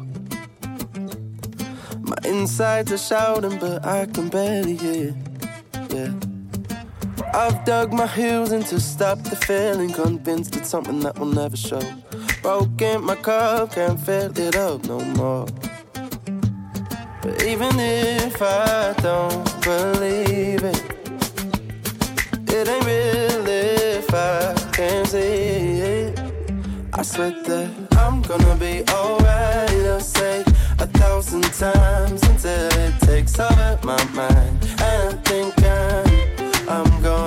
My 2.02 2.16
insides 2.24 2.92
are 2.92 2.98
shouting, 2.98 3.58
but 3.58 3.84
I 3.86 4.06
can 4.06 4.28
barely 4.28 4.76
hear. 4.76 5.14
Yeah. 5.94 6.10
I've 7.36 7.66
dug 7.66 7.92
my 7.92 8.06
heels 8.06 8.50
in 8.52 8.62
to 8.64 8.80
stop 8.80 9.18
the 9.18 9.36
feeling, 9.36 9.92
convinced 9.92 10.56
it's 10.56 10.70
something 10.70 11.00
that 11.00 11.18
will 11.18 11.26
never 11.26 11.56
show. 11.56 11.82
Broken 12.40 13.04
my 13.04 13.14
cup, 13.16 13.72
can't 13.72 14.00
fill 14.00 14.38
it 14.38 14.56
up 14.56 14.84
no 14.86 15.00
more. 15.20 15.46
But 17.20 17.42
even 17.42 17.78
if 17.78 18.40
I 18.40 18.94
don't 19.02 19.44
believe 19.62 20.64
it, 20.64 20.82
it 22.48 22.68
ain't 22.68 22.86
real 22.86 23.46
if 23.46 24.14
I 24.14 24.54
can't 24.72 25.06
see 25.06 25.18
it. 25.18 26.18
I 26.94 27.02
swear 27.02 27.32
that 27.32 27.70
I'm 27.98 28.22
gonna 28.22 28.56
be 28.56 28.82
alright. 28.90 29.86
I'll 29.92 30.00
say 30.00 30.40
a 30.78 30.86
thousand 30.86 31.44
times 31.52 32.22
until 32.22 32.70
it 32.84 32.98
takes 33.00 33.38
over 33.38 33.78
my 33.84 34.02
mind. 34.14 34.56
And 34.80 35.18
I 35.18 35.22
think 35.28 35.52
I'm, 35.62 36.06
I'm 36.68 37.02
gonna 37.02 37.25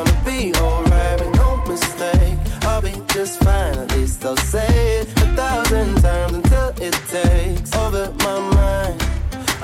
just 3.19 3.43
fine. 3.43 3.77
At 3.77 3.91
least 3.97 4.23
I'll 4.23 4.37
say 4.37 4.99
it 4.99 5.07
a 5.23 5.27
thousand 5.35 6.01
times 6.01 6.35
until 6.37 6.69
it 6.87 6.95
takes 7.15 7.75
over 7.75 8.05
my 8.25 8.39
mind. 8.55 8.97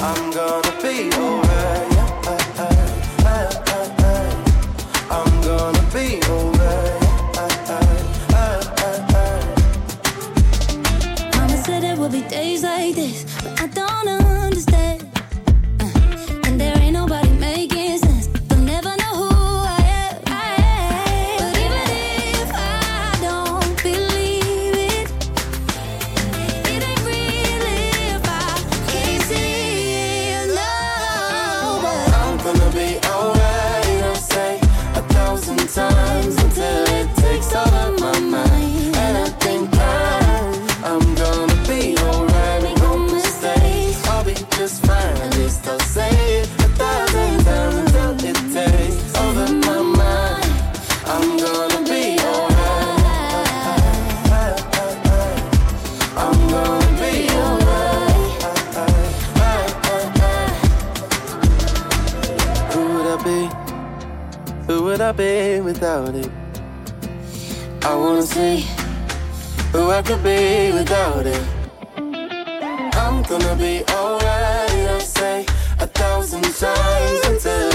I'm 0.10 0.24
gonna 0.40 0.74
be 0.84 0.96
alright. 1.16 1.92
I'm 5.18 5.34
gonna 5.48 5.86
be 5.96 6.08
alright. 6.34 7.02
Mama 11.36 11.58
said 11.66 11.84
there 11.84 11.96
will 11.96 12.10
be 12.10 12.24
days 12.24 12.64
like 12.64 12.96
this, 12.96 13.24
would 64.96 65.02
I 65.02 65.12
be 65.12 65.60
without 65.60 66.16
it? 66.16 66.32
I 67.84 67.94
wanna 67.96 68.22
see 68.22 68.66
who 69.74 69.90
I 69.90 70.02
could 70.02 70.24
be 70.24 70.72
without 70.72 71.26
it. 71.26 71.44
I'm 72.96 73.22
gonna 73.24 73.56
be 73.58 73.84
alright, 73.92 74.88
I'll 74.92 75.02
say 75.02 75.46
a 75.82 75.88
thousand 75.88 76.44
times 76.44 77.28
until. 77.28 77.75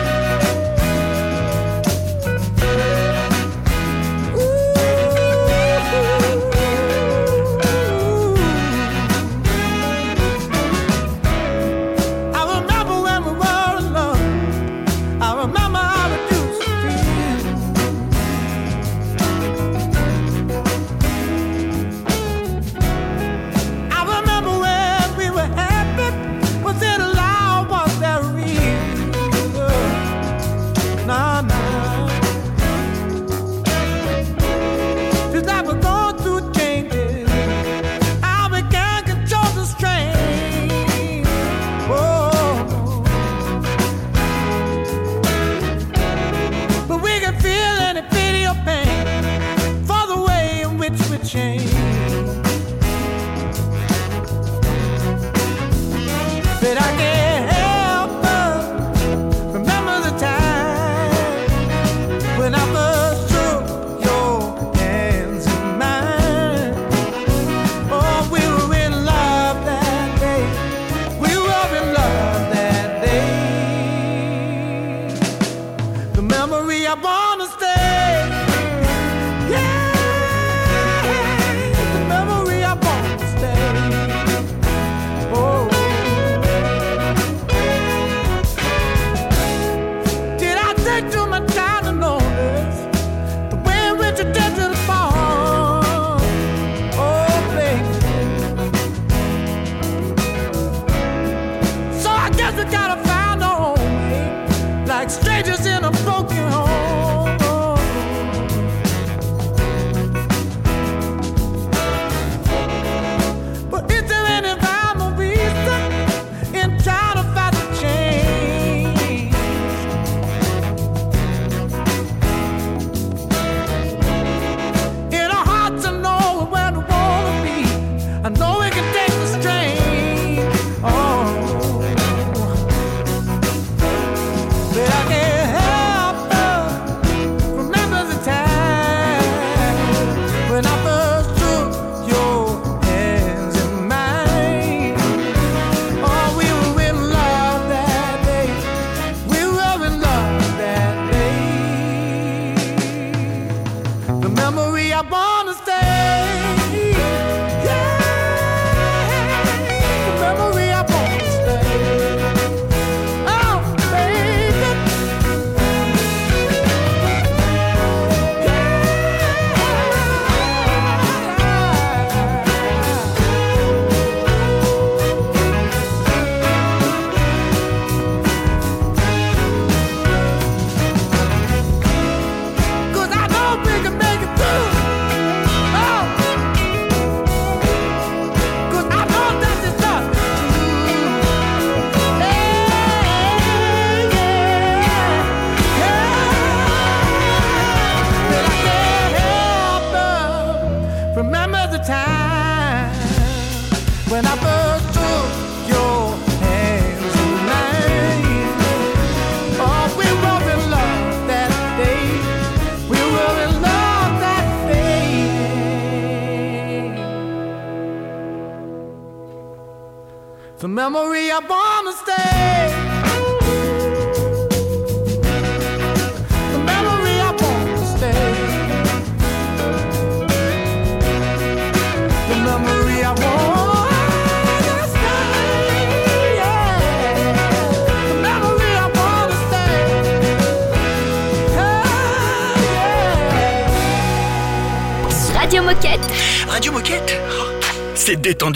that 56.73 56.81
I 56.81 56.97
can 56.97 57.10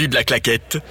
de 0.07 0.15
la 0.15 0.23
claquette. 0.23 0.81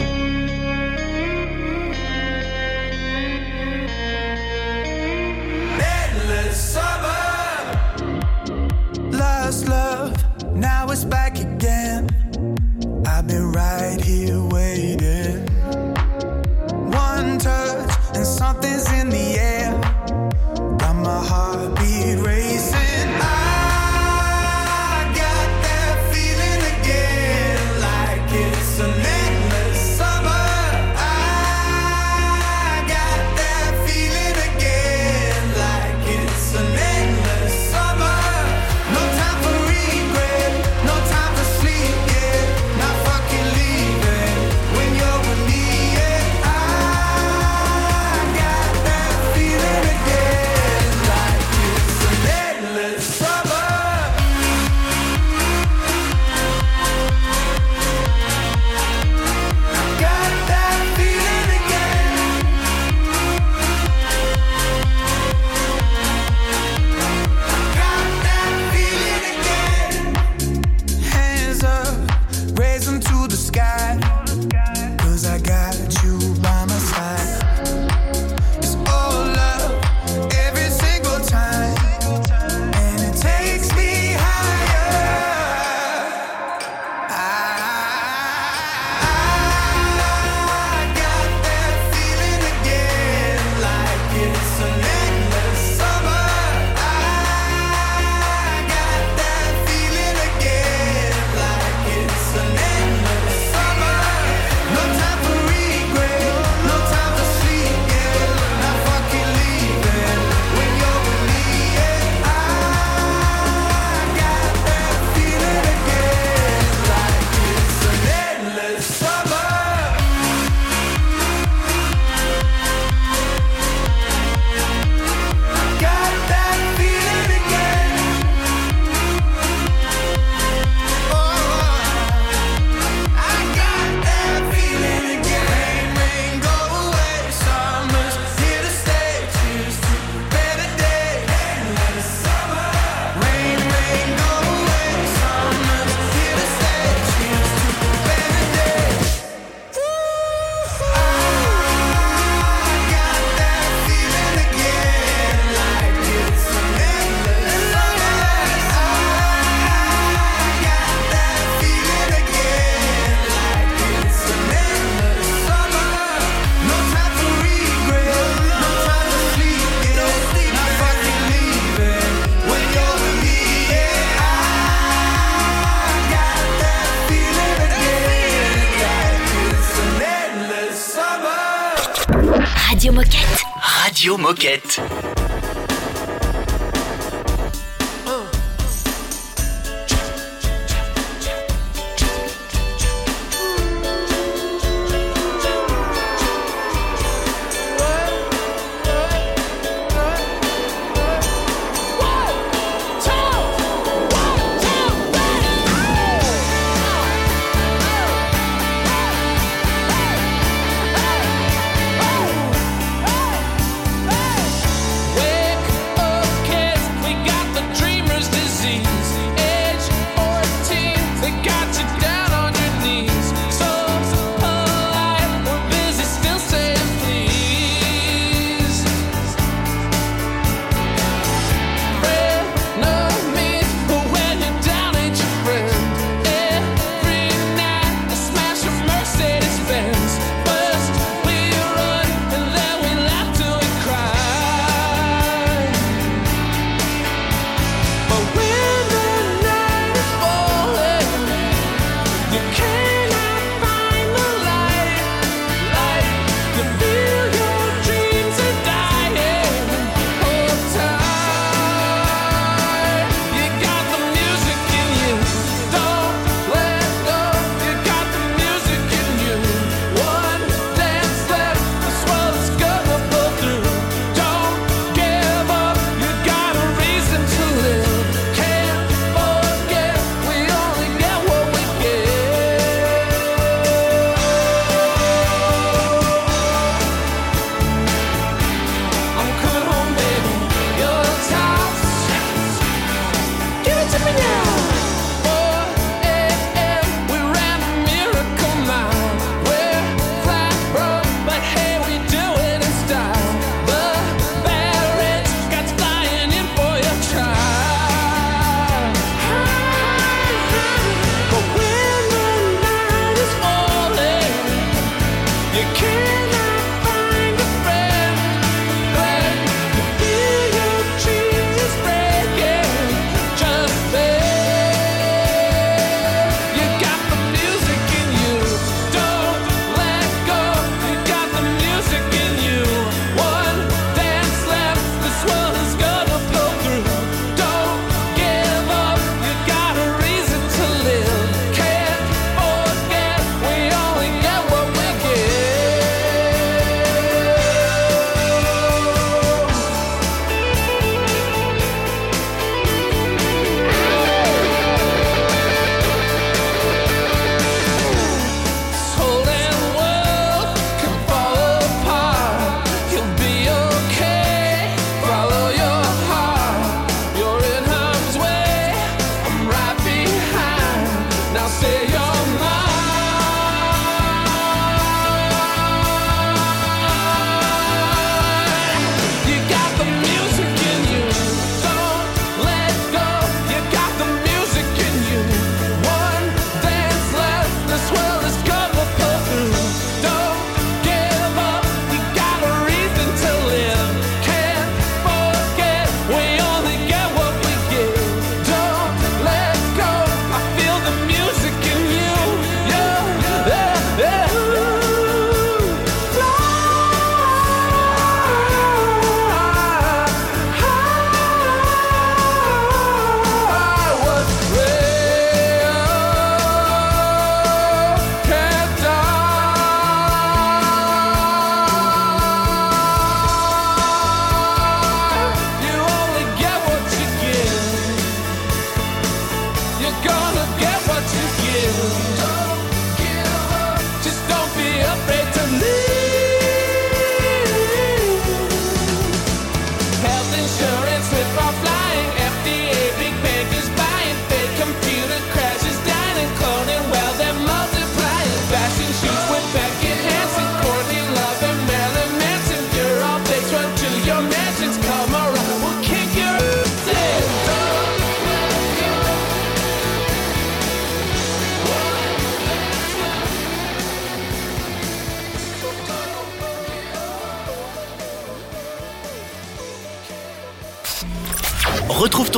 Radio 184.44 184.60